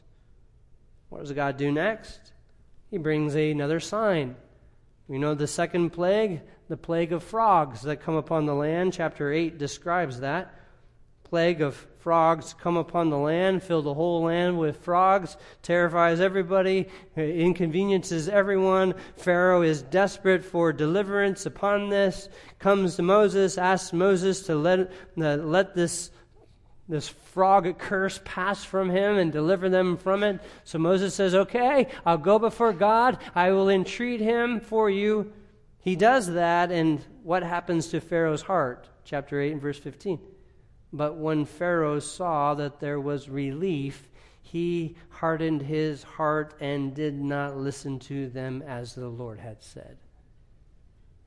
[1.10, 2.32] What does God do next?
[2.91, 4.36] He brings another sign.
[5.08, 8.93] We know the second plague, the plague of frogs that come upon the land.
[8.93, 10.54] Chapter 8 describes that
[11.25, 16.88] plague of frogs come upon the land, fill the whole land with frogs, terrifies everybody,
[17.17, 18.93] inconveniences everyone.
[19.17, 25.36] Pharaoh is desperate for deliverance upon this, comes to Moses, asks Moses to let, uh,
[25.38, 26.12] let this,
[26.88, 30.39] this frog curse pass from him and deliver them from it.
[30.63, 35.34] So Moses says, Okay, I'll go before God, I will entreat him for you.
[35.86, 38.89] He does that, and what happens to Pharaoh's heart?
[39.04, 40.19] Chapter 8 and verse 15.
[40.91, 44.10] But when Pharaoh saw that there was relief,
[44.41, 49.98] he hardened his heart and did not listen to them as the Lord had said.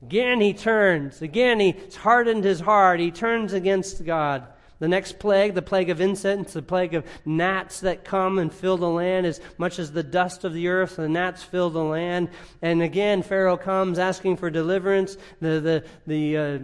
[0.01, 1.21] Again, he turns.
[1.21, 2.99] Again, he hardened his heart.
[2.99, 4.45] He turns against God.
[4.79, 8.77] The next plague, the plague of insects, the plague of gnats that come and fill
[8.77, 12.29] the land as much as the dust of the earth, the gnats fill the land.
[12.61, 15.17] And again, Pharaoh comes asking for deliverance.
[15.41, 16.59] The, the, the uh,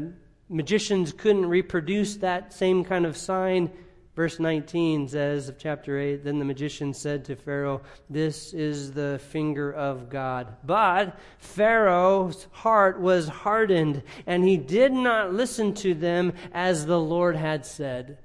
[0.48, 3.70] magicians couldn't reproduce that same kind of sign.
[4.16, 9.20] Verse 19 says of chapter 8 Then the magician said to Pharaoh, This is the
[9.30, 10.56] finger of God.
[10.64, 17.36] But Pharaoh's heart was hardened, and he did not listen to them as the Lord
[17.36, 18.20] had said.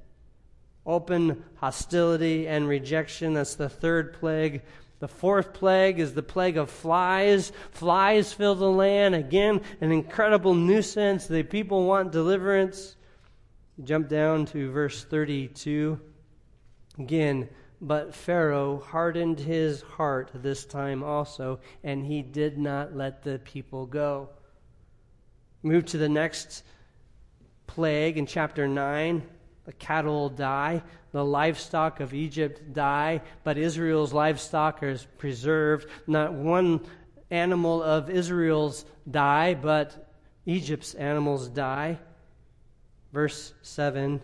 [0.86, 3.34] Open hostility and rejection.
[3.34, 4.62] That's the third plague
[5.00, 7.52] the fourth plague is the plague of flies.
[7.70, 9.14] Flies fill the land.
[9.14, 11.26] Again, an incredible nuisance.
[11.26, 12.96] The people want deliverance.
[13.84, 16.00] Jump down to verse 32.
[16.98, 17.48] Again,
[17.80, 23.86] but Pharaoh hardened his heart this time also, and he did not let the people
[23.86, 24.28] go.
[25.62, 26.64] Move to the next
[27.66, 29.22] plague in chapter 9.
[29.64, 35.88] The cattle die the livestock of Egypt die, but Israel's livestock is preserved.
[36.06, 36.80] Not one
[37.30, 40.12] animal of Israel's die, but
[40.46, 41.98] Egypt's animals die.
[43.12, 44.20] Verse 7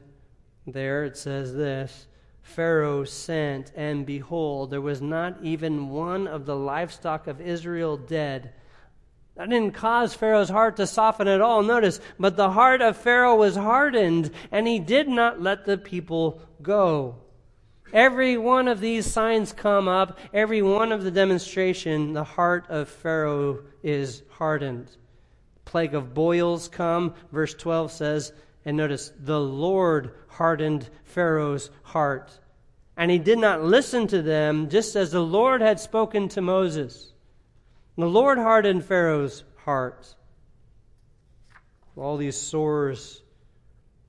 [0.67, 2.07] there it says this
[2.43, 8.53] Pharaoh sent, and behold, there was not even one of the livestock of Israel dead.
[9.37, 11.63] That didn't cause Pharaoh's heart to soften at all.
[11.63, 16.41] Notice, but the heart of Pharaoh was hardened, and he did not let the people
[16.63, 17.17] go.
[17.93, 22.89] Every one of these signs come up, every one of the demonstration, the heart of
[22.89, 24.91] Pharaoh is hardened.
[25.65, 28.33] Plague of boils come, verse 12 says,
[28.67, 32.37] and notice, the Lord hardened Pharaoh's heart.
[32.97, 37.13] And he did not listen to them, just as the Lord had spoken to Moses.
[37.97, 40.15] The Lord hardened Pharaoh's heart.
[41.97, 43.23] All these sores.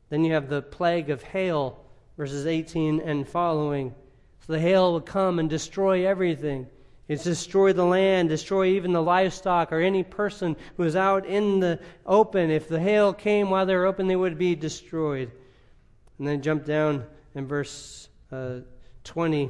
[0.09, 1.85] Then you have the plague of hail,
[2.17, 3.93] verses 18 and following.
[4.39, 6.65] So the hail will come and destroy everything.
[7.07, 11.59] It's destroy the land, destroy even the livestock or any person who is out in
[11.59, 12.51] the open.
[12.51, 15.31] If the hail came while they were open, they would be destroyed.
[16.19, 18.59] And then jump down in verse uh,
[19.03, 19.49] 20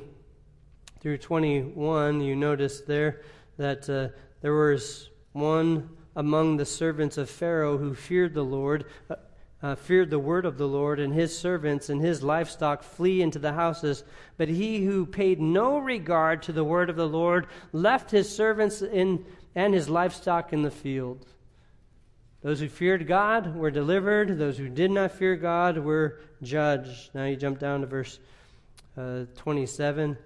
[1.00, 3.22] through 21, you notice there
[3.58, 4.10] that uh,
[4.42, 8.86] there was one among the servants of Pharaoh who feared the Lord,
[9.64, 13.40] uh, feared the word of the Lord, and his servants and his livestock flee into
[13.40, 14.04] the houses.
[14.38, 18.82] But he who paid no regard to the word of the Lord left his servants
[18.82, 21.26] in, and his livestock in the field.
[22.44, 24.38] Those who feared God were delivered.
[24.38, 27.14] Those who did not fear God were judged.
[27.16, 28.20] Now you jump down to verse
[28.96, 30.18] uh, 27.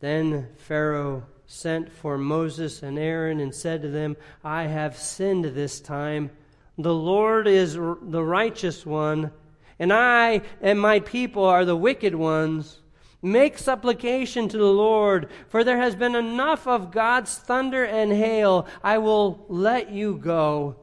[0.00, 5.80] Then Pharaoh sent for Moses and Aaron and said to them, I have sinned this
[5.80, 6.30] time.
[6.78, 9.30] The Lord is the righteous one,
[9.78, 12.80] and I and my people are the wicked ones.
[13.22, 18.66] Make supplication to the Lord, for there has been enough of God's thunder and hail.
[18.84, 20.76] I will let you go,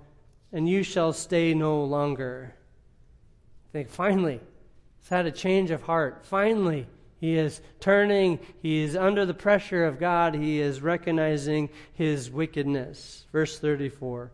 [0.51, 2.55] and you shall stay no longer.
[3.69, 4.41] I think finally,
[4.99, 6.25] he's had a change of heart.
[6.25, 6.87] Finally,
[7.19, 13.25] he is turning, he is under the pressure of God, he is recognizing his wickedness.
[13.31, 14.31] Verse 34.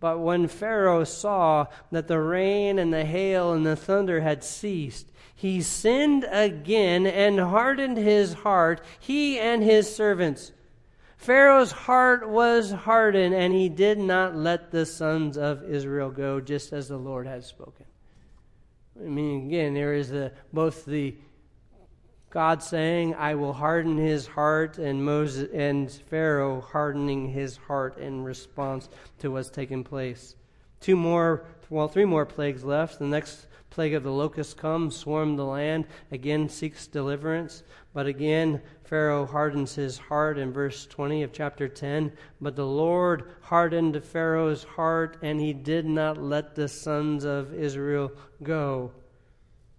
[0.00, 5.10] But when Pharaoh saw that the rain and the hail and the thunder had ceased,
[5.34, 10.52] he sinned again and hardened his heart, he and his servants.
[11.16, 16.72] Pharaoh's heart was hardened, and he did not let the sons of Israel go, just
[16.72, 17.86] as the Lord had spoken.
[19.00, 21.16] I mean, again, there is the, both the
[22.30, 28.22] God saying, I will harden his heart, and Moses and Pharaoh hardening his heart in
[28.22, 30.36] response to what's taking place.
[30.80, 32.98] Two more, well, three more plagues left.
[32.98, 37.62] The next plague of the locusts comes, swarm the land, again seeks deliverance.
[37.94, 42.12] But again, Pharaoh hardens his heart in verse 20 of chapter 10.
[42.40, 48.12] But the Lord hardened Pharaoh's heart, and he did not let the sons of Israel
[48.42, 48.92] go.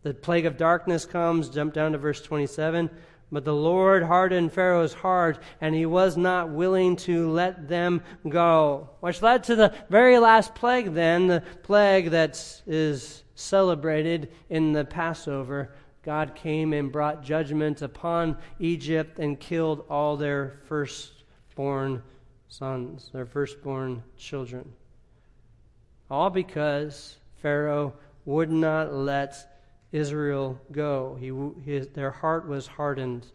[0.04, 2.90] The plague of darkness comes, jump down to verse 27.
[3.32, 8.90] But the Lord hardened Pharaoh's heart, and he was not willing to let them go.
[9.02, 14.86] Which led to the very last plague, then, the plague that is celebrated in the
[14.86, 15.72] Passover.
[16.02, 22.02] God came and brought judgment upon Egypt and killed all their firstborn
[22.48, 24.74] sons, their firstborn children.
[26.10, 27.94] All because Pharaoh
[28.26, 29.59] would not let
[29.92, 31.18] Israel go.
[31.20, 31.32] He,
[31.64, 33.28] his, their heart was hardened.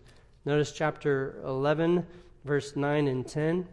[0.45, 2.07] Notice chapter 11,
[2.45, 3.67] verse 9 and 10.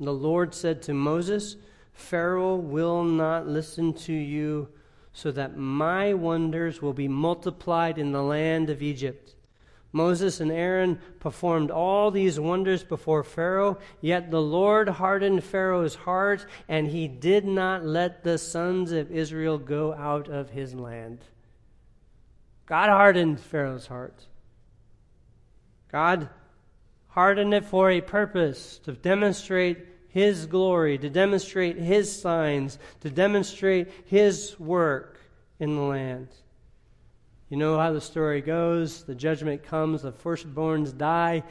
[0.00, 1.56] The Lord said to Moses,
[1.92, 4.68] Pharaoh will not listen to you,
[5.12, 9.34] so that my wonders will be multiplied in the land of Egypt.
[9.90, 16.46] Moses and Aaron performed all these wonders before Pharaoh, yet the Lord hardened Pharaoh's heart,
[16.68, 21.24] and he did not let the sons of Israel go out of his land.
[22.68, 24.26] God hardened Pharaoh's heart.
[25.90, 26.28] God
[27.08, 33.90] hardened it for a purpose to demonstrate his glory, to demonstrate his signs, to demonstrate
[34.04, 35.18] his work
[35.58, 36.28] in the land.
[37.48, 39.02] You know how the story goes.
[39.04, 41.44] The judgment comes, the firstborns die.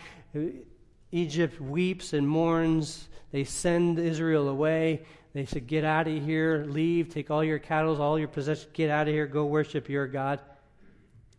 [1.11, 3.09] Egypt weeps and mourns.
[3.31, 5.01] They send Israel away.
[5.33, 8.91] They said, Get out of here, leave, take all your cattle, all your possessions, get
[8.91, 10.39] out of here, go worship your God.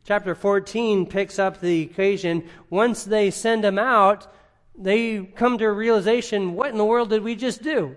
[0.04, 2.48] Chapter 14 picks up the occasion.
[2.70, 4.32] Once they send them out,
[4.76, 7.96] they come to a realization what in the world did we just do?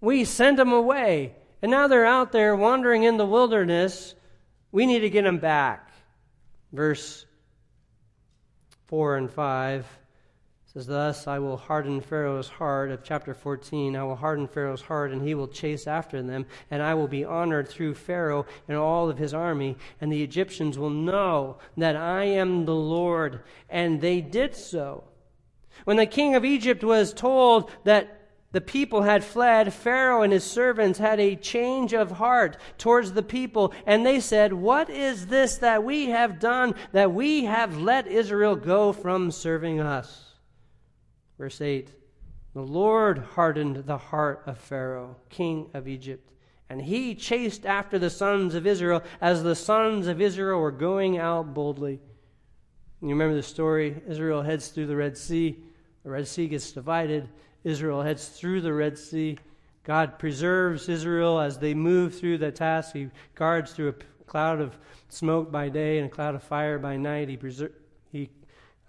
[0.00, 1.34] We sent them away.
[1.62, 4.14] And now they're out there wandering in the wilderness.
[4.72, 5.92] We need to get them back.
[6.72, 7.26] Verse
[8.86, 9.99] 4 and 5
[10.72, 13.96] says, Thus I will harden Pharaoh's heart, of chapter 14.
[13.96, 17.24] I will harden Pharaoh's heart, and he will chase after them, and I will be
[17.24, 22.24] honored through Pharaoh and all of his army, and the Egyptians will know that I
[22.24, 23.40] am the Lord.
[23.68, 25.02] And they did so.
[25.84, 28.18] When the king of Egypt was told that
[28.52, 33.24] the people had fled, Pharaoh and his servants had a change of heart towards the
[33.24, 38.06] people, and they said, What is this that we have done that we have let
[38.06, 40.29] Israel go from serving us?
[41.40, 41.88] Verse 8
[42.52, 46.30] The Lord hardened the heart of Pharaoh, king of Egypt,
[46.68, 51.16] and he chased after the sons of Israel as the sons of Israel were going
[51.16, 51.98] out boldly.
[53.00, 54.02] You remember the story?
[54.06, 55.58] Israel heads through the Red Sea.
[56.04, 57.26] The Red Sea gets divided.
[57.64, 59.38] Israel heads through the Red Sea.
[59.82, 62.92] God preserves Israel as they move through the task.
[62.92, 64.76] He guards through a cloud of
[65.08, 67.30] smoke by day and a cloud of fire by night.
[67.30, 67.72] He, preser-
[68.12, 68.28] he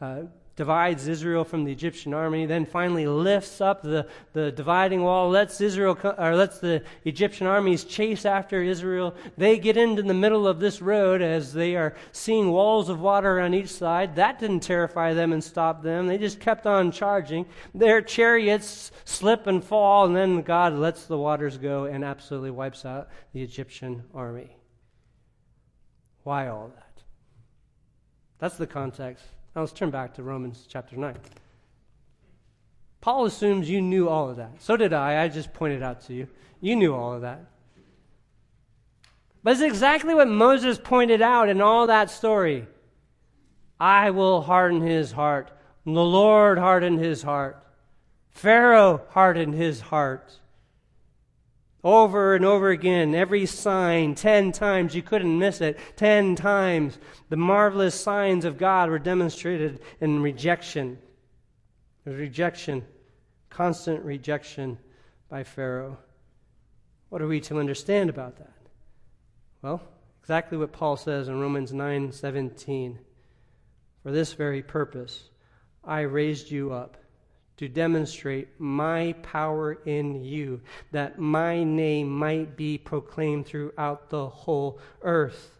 [0.01, 0.23] uh,
[0.61, 5.59] divides Israel from the Egyptian army, then finally lifts up the, the dividing wall, lets
[5.59, 9.15] Israel or lets the Egyptian armies chase after Israel.
[9.37, 13.39] They get into the middle of this road as they are seeing walls of water
[13.39, 14.17] on each side.
[14.17, 16.05] That didn't terrify them and stop them.
[16.05, 17.47] They just kept on charging.
[17.73, 22.85] Their chariots slip and fall, and then God lets the waters go and absolutely wipes
[22.85, 24.55] out the Egyptian army.
[26.21, 27.01] Why all that?
[28.37, 29.25] That's the context
[29.55, 31.15] now let's turn back to Romans chapter 9.
[33.01, 34.61] Paul assumes you knew all of that.
[34.61, 35.23] So did I.
[35.23, 36.27] I just pointed out to you.
[36.61, 37.45] You knew all of that.
[39.43, 42.67] But it's exactly what Moses pointed out in all that story.
[43.79, 45.51] I will harden his heart.
[45.85, 47.65] The Lord hardened his heart.
[48.29, 50.31] Pharaoh hardened his heart.
[51.83, 55.79] Over and over again, every sign, ten times, you couldn't miss it.
[55.95, 60.99] Ten times, the marvelous signs of God were demonstrated in rejection.
[62.05, 62.85] Rejection,
[63.49, 64.77] constant rejection
[65.27, 65.97] by Pharaoh.
[67.09, 68.53] What are we to understand about that?
[69.61, 69.81] Well,
[70.21, 72.99] exactly what Paul says in Romans 9:17.
[74.03, 75.29] For this very purpose
[75.83, 76.97] I raised you up
[77.61, 80.59] to demonstrate my power in you,
[80.91, 85.59] that my name might be proclaimed throughout the whole earth.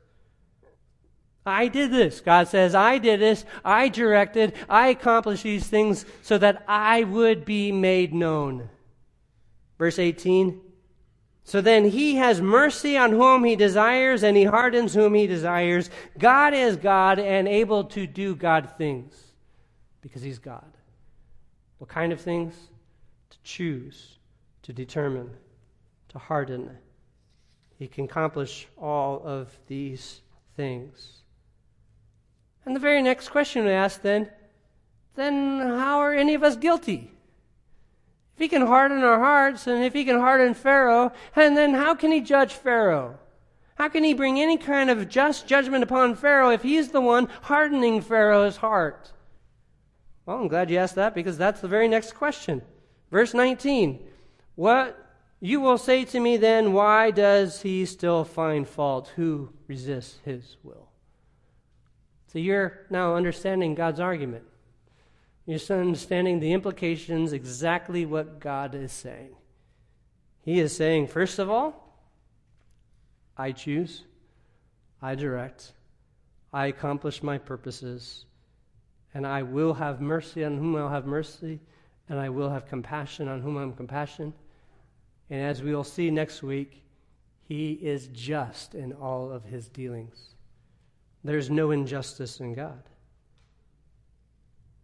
[1.45, 2.19] I did this.
[2.19, 3.45] God says, I did this.
[3.63, 4.53] I directed.
[4.67, 8.69] I accomplished these things so that I would be made known.
[9.77, 10.59] Verse 18.
[11.43, 15.91] So then he has mercy on whom he desires, and he hardens whom he desires.
[16.17, 19.23] God is God and able to do God things
[20.01, 20.65] because he's God.
[21.81, 22.53] What kind of things?
[23.31, 24.19] To choose,
[24.61, 25.31] to determine,
[26.09, 26.77] to harden.
[27.79, 30.21] He can accomplish all of these
[30.55, 31.23] things.
[32.67, 34.29] And the very next question we ask then,
[35.15, 37.09] then how are any of us guilty?
[38.35, 41.95] If he can harden our hearts, and if he can harden Pharaoh, and then how
[41.95, 43.17] can he judge Pharaoh?
[43.73, 47.27] How can he bring any kind of just judgment upon Pharaoh if he's the one
[47.41, 49.13] hardening Pharaoh's heart?
[50.31, 52.61] Well, I'm glad you asked that because that's the very next question.
[53.11, 53.99] Verse 19.
[54.55, 54.97] What
[55.41, 59.11] you will say to me then, why does he still find fault?
[59.17, 60.87] Who resists his will?
[62.27, 64.45] So you're now understanding God's argument.
[65.45, 69.35] You're understanding the implications, exactly what God is saying.
[70.43, 71.93] He is saying, first of all,
[73.35, 74.05] I choose,
[75.01, 75.73] I direct,
[76.53, 78.23] I accomplish my purposes,
[79.13, 81.59] and I will have mercy on whom I'll have mercy,
[82.09, 84.33] and I will have compassion on whom I'm compassion.
[85.29, 86.83] And as we will see next week,
[87.47, 90.35] he is just in all of his dealings.
[91.23, 92.83] There's no injustice in God.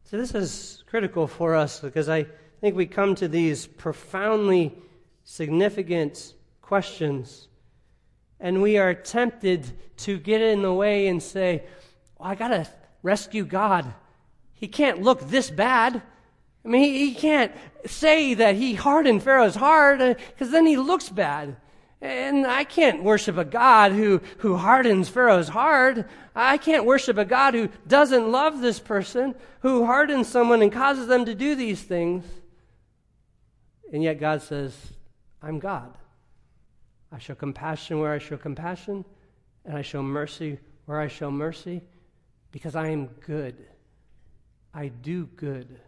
[0.03, 2.27] So, this is critical for us because I
[2.61, 4.73] think we come to these profoundly
[5.23, 7.49] significant questions,
[8.39, 11.63] and we are tempted to get in the way and say,
[12.17, 12.67] well, I got to
[13.03, 13.93] rescue God.
[14.57, 16.01] He can't look this bad.
[16.65, 17.53] I mean, he, can't
[17.85, 21.55] say that he hardened Pharaoh's heart because uh, then he looks bad.
[22.01, 26.07] And I can't worship a God who, who hardens Pharaoh's heart.
[26.35, 31.07] I can't worship a God who doesn't love this person, who hardens someone and causes
[31.07, 32.25] them to do these things.
[33.93, 34.75] And yet God says,
[35.41, 35.97] I'm God.
[37.11, 39.05] I show compassion where I show compassion,
[39.65, 41.81] and I show mercy where I show mercy,
[42.51, 43.55] because I am good.
[44.77, 45.79] I do good.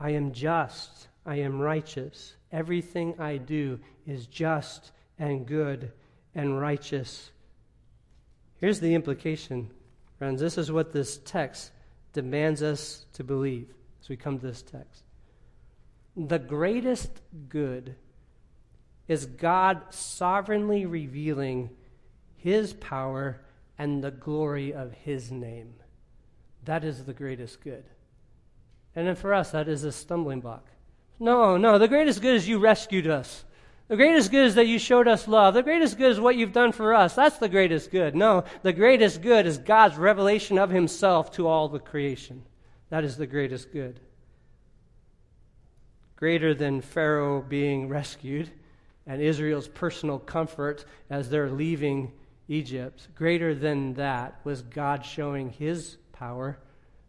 [0.00, 1.08] I am just.
[1.26, 2.34] I am righteous.
[2.50, 5.92] Everything I do is just and good
[6.34, 7.30] and righteous.
[8.56, 9.70] Here's the implication,
[10.16, 10.40] friends.
[10.40, 11.72] This is what this text
[12.14, 13.68] demands us to believe
[14.00, 15.02] as we come to this text.
[16.16, 17.10] The greatest
[17.50, 17.96] good
[19.08, 21.68] is God sovereignly revealing
[22.34, 23.42] his power
[23.76, 25.74] and the glory of his name.
[26.64, 27.84] That is the greatest good.
[28.96, 30.66] And then for us, that is a stumbling block.
[31.18, 33.44] No, no, the greatest good is you rescued us.
[33.88, 35.54] The greatest good is that you showed us love.
[35.54, 37.14] The greatest good is what you've done for us.
[37.14, 38.14] That's the greatest good.
[38.14, 42.42] No, the greatest good is God's revelation of himself to all the creation.
[42.88, 44.00] That is the greatest good.
[46.16, 48.50] Greater than Pharaoh being rescued
[49.06, 52.12] and Israel's personal comfort as they're leaving
[52.48, 56.58] Egypt, greater than that was God showing his power,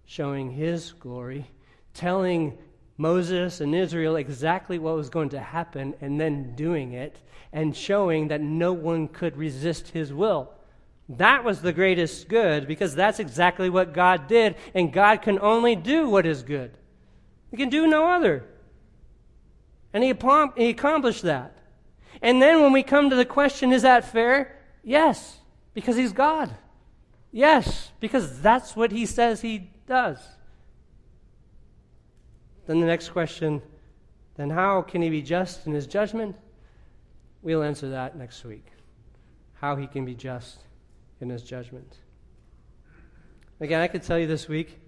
[0.05, 1.49] showing his glory,
[1.93, 2.57] telling
[2.97, 7.17] Moses and Israel exactly what was going to happen, and then doing it,
[7.53, 10.51] and showing that no one could resist his will.
[11.07, 15.75] That was the greatest good because that's exactly what God did, and God can only
[15.75, 16.71] do what is good.
[17.51, 18.43] He can do no other.
[19.93, 20.13] And he,
[20.57, 21.55] he accomplished that.
[22.21, 24.57] And then when we come to the question, is that fair?
[24.83, 25.37] Yes,
[25.73, 26.53] because he's God.
[27.35, 30.19] Yes, because that's what he says he does.
[32.65, 33.61] Then the next question
[34.37, 36.37] then how can he be just in his judgment?
[37.41, 38.65] We'll answer that next week.
[39.55, 40.59] How he can be just
[41.19, 41.97] in his judgment.
[43.59, 44.79] Again, I could tell you this week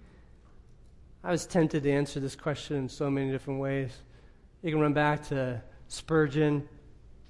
[1.22, 3.92] I was tempted to answer this question in so many different ways.
[4.62, 6.66] You can run back to Spurgeon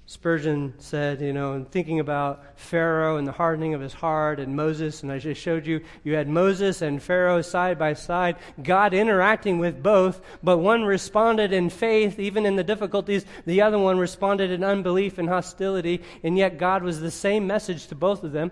[0.09, 5.03] Spurgeon said, you know, thinking about Pharaoh and the hardening of his heart and Moses,
[5.03, 9.59] and I just showed you, you had Moses and Pharaoh side by side, God interacting
[9.59, 14.49] with both, but one responded in faith, even in the difficulties, the other one responded
[14.49, 18.49] in unbelief and hostility, and yet God was the same message to both of them.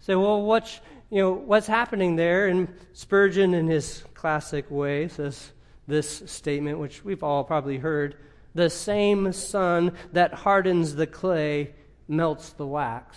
[0.00, 0.80] Say, so, well, what's,
[1.10, 2.48] you know, what's happening there?
[2.48, 5.52] And Spurgeon, in his classic way, says
[5.86, 8.16] this statement, which we've all probably heard
[8.54, 11.74] the same sun that hardens the clay
[12.08, 13.16] melts the wax.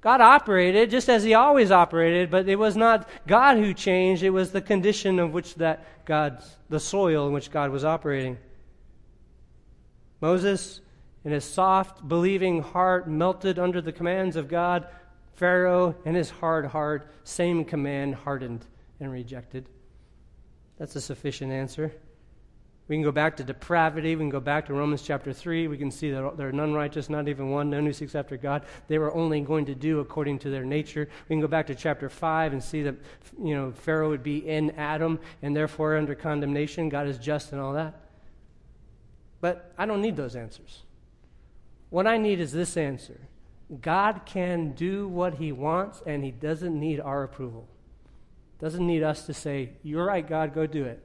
[0.00, 4.30] God operated just as he always operated, but it was not God who changed, it
[4.30, 8.38] was the condition of which that God, the soil in which God was operating.
[10.20, 10.80] Moses,
[11.24, 14.86] in his soft, believing heart, melted under the commands of God.
[15.34, 18.64] Pharaoh, in his hard heart, same command, hardened
[19.00, 19.68] and rejected.
[20.78, 21.92] That's a sufficient answer.
[22.88, 24.14] We can go back to depravity.
[24.14, 25.66] We can go back to Romans chapter 3.
[25.66, 28.36] We can see that there are none righteous, not even one, none who seeks after
[28.36, 28.64] God.
[28.86, 31.08] They were only going to do according to their nature.
[31.28, 32.94] We can go back to chapter 5 and see that,
[33.42, 36.88] you know, Pharaoh would be in Adam and therefore under condemnation.
[36.88, 38.00] God is just and all that.
[39.40, 40.82] But I don't need those answers.
[41.90, 43.20] What I need is this answer
[43.80, 47.66] God can do what he wants, and he doesn't need our approval.
[48.60, 51.02] Doesn't need us to say, You're right, God, go do it.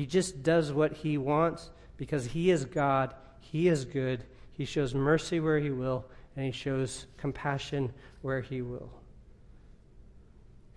[0.00, 4.94] He just does what he wants because he is God, he is good, he shows
[4.94, 7.92] mercy where he will, and he shows compassion
[8.22, 8.90] where he will.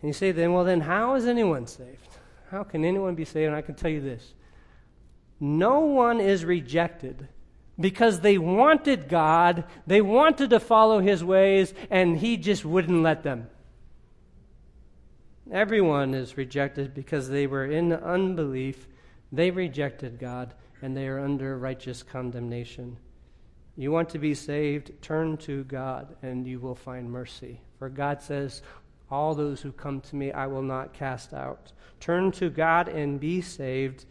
[0.01, 2.17] And you say then, well, then how is anyone saved?
[2.51, 3.47] How can anyone be saved?
[3.47, 4.33] And I can tell you this
[5.39, 7.29] no one is rejected
[7.79, 13.23] because they wanted God, they wanted to follow his ways, and he just wouldn't let
[13.23, 13.47] them.
[15.49, 18.89] Everyone is rejected because they were in unbelief
[19.33, 20.53] they rejected God
[20.83, 22.95] and they are under righteous condemnation.
[23.75, 24.91] You want to be saved?
[25.01, 27.59] Turn to God and you will find mercy.
[27.79, 28.61] For God says,
[29.09, 31.71] All those who come to me I will not cast out.
[31.99, 34.05] Turn to God and be saved.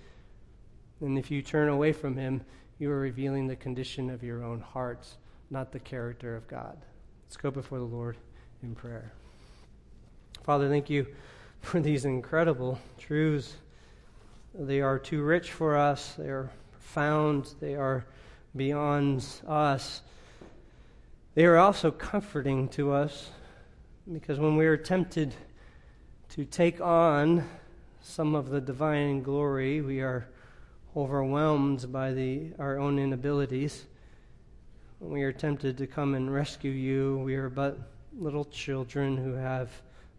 [1.01, 2.43] And if you turn away from Him,
[2.81, 5.19] you are revealing the condition of your own hearts,
[5.51, 6.77] not the character of God.
[7.27, 8.17] Let's go before the Lord
[8.63, 9.13] in prayer.
[10.43, 11.07] Father, thank you
[11.61, 13.55] for these incredible truths.
[14.55, 18.05] They are too rich for us, they are profound, they are
[18.55, 20.03] beyond us.
[21.35, 23.31] They are also comforting to us
[24.13, 25.35] because when we are tempted
[26.31, 27.49] to take on
[28.03, 30.29] some of the divine glory, we are
[30.95, 33.87] overwhelmed by the, our own inabilities.
[34.99, 37.79] When we are tempted to come and rescue you, we are but
[38.19, 39.71] little children who have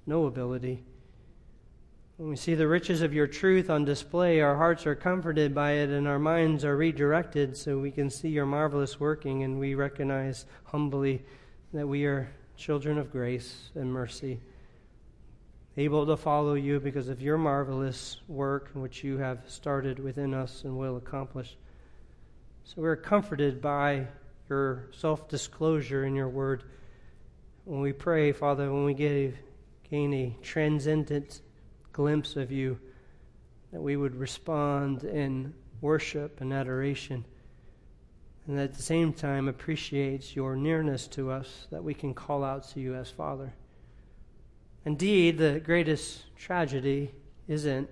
[0.08, 0.84] no ability.
[2.18, 5.72] When we see the riches of your truth on display, our hearts are comforted by
[5.72, 9.74] it and our minds are redirected so we can see your marvelous working and we
[9.74, 11.24] recognize humbly
[11.74, 14.40] that we are children of grace and mercy,
[15.76, 20.66] able to follow you because of your marvelous work which you have started within us
[20.66, 21.58] and will accomplish.
[22.64, 24.06] So we're comforted by
[24.50, 26.64] your self disclosure in your word.
[27.66, 29.34] When we pray, Father, when we gain
[30.14, 31.42] a transcendent
[31.94, 32.78] glimpse of you,
[33.72, 37.24] that we would respond in worship and adoration,
[38.48, 42.68] and at the same time appreciates your nearness to us, that we can call out
[42.70, 43.54] to you as Father.
[44.86, 47.12] Indeed, the greatest tragedy
[47.48, 47.90] isn't,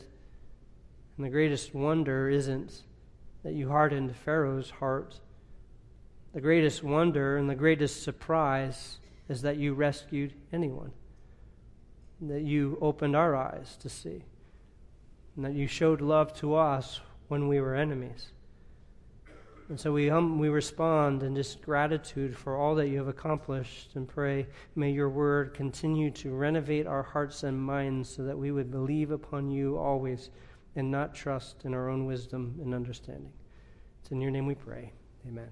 [1.16, 2.84] and the greatest wonder isn't
[3.44, 5.20] that you hardened Pharaoh's heart.
[6.34, 9.00] The greatest wonder and the greatest surprise
[9.30, 10.92] is that you rescued anyone
[12.22, 14.24] that you opened our eyes to see,
[15.36, 18.28] and that you showed love to us when we were enemies.
[19.70, 23.96] And so we, um, we respond in just gratitude for all that you have accomplished
[23.96, 24.46] and pray,
[24.76, 29.12] may your word continue to renovate our hearts and minds so that we would believe
[29.12, 30.30] upon you always
[30.76, 33.32] and not trust in our own wisdom and understanding.
[34.02, 34.92] It's in your name we pray.
[35.26, 35.48] Amen.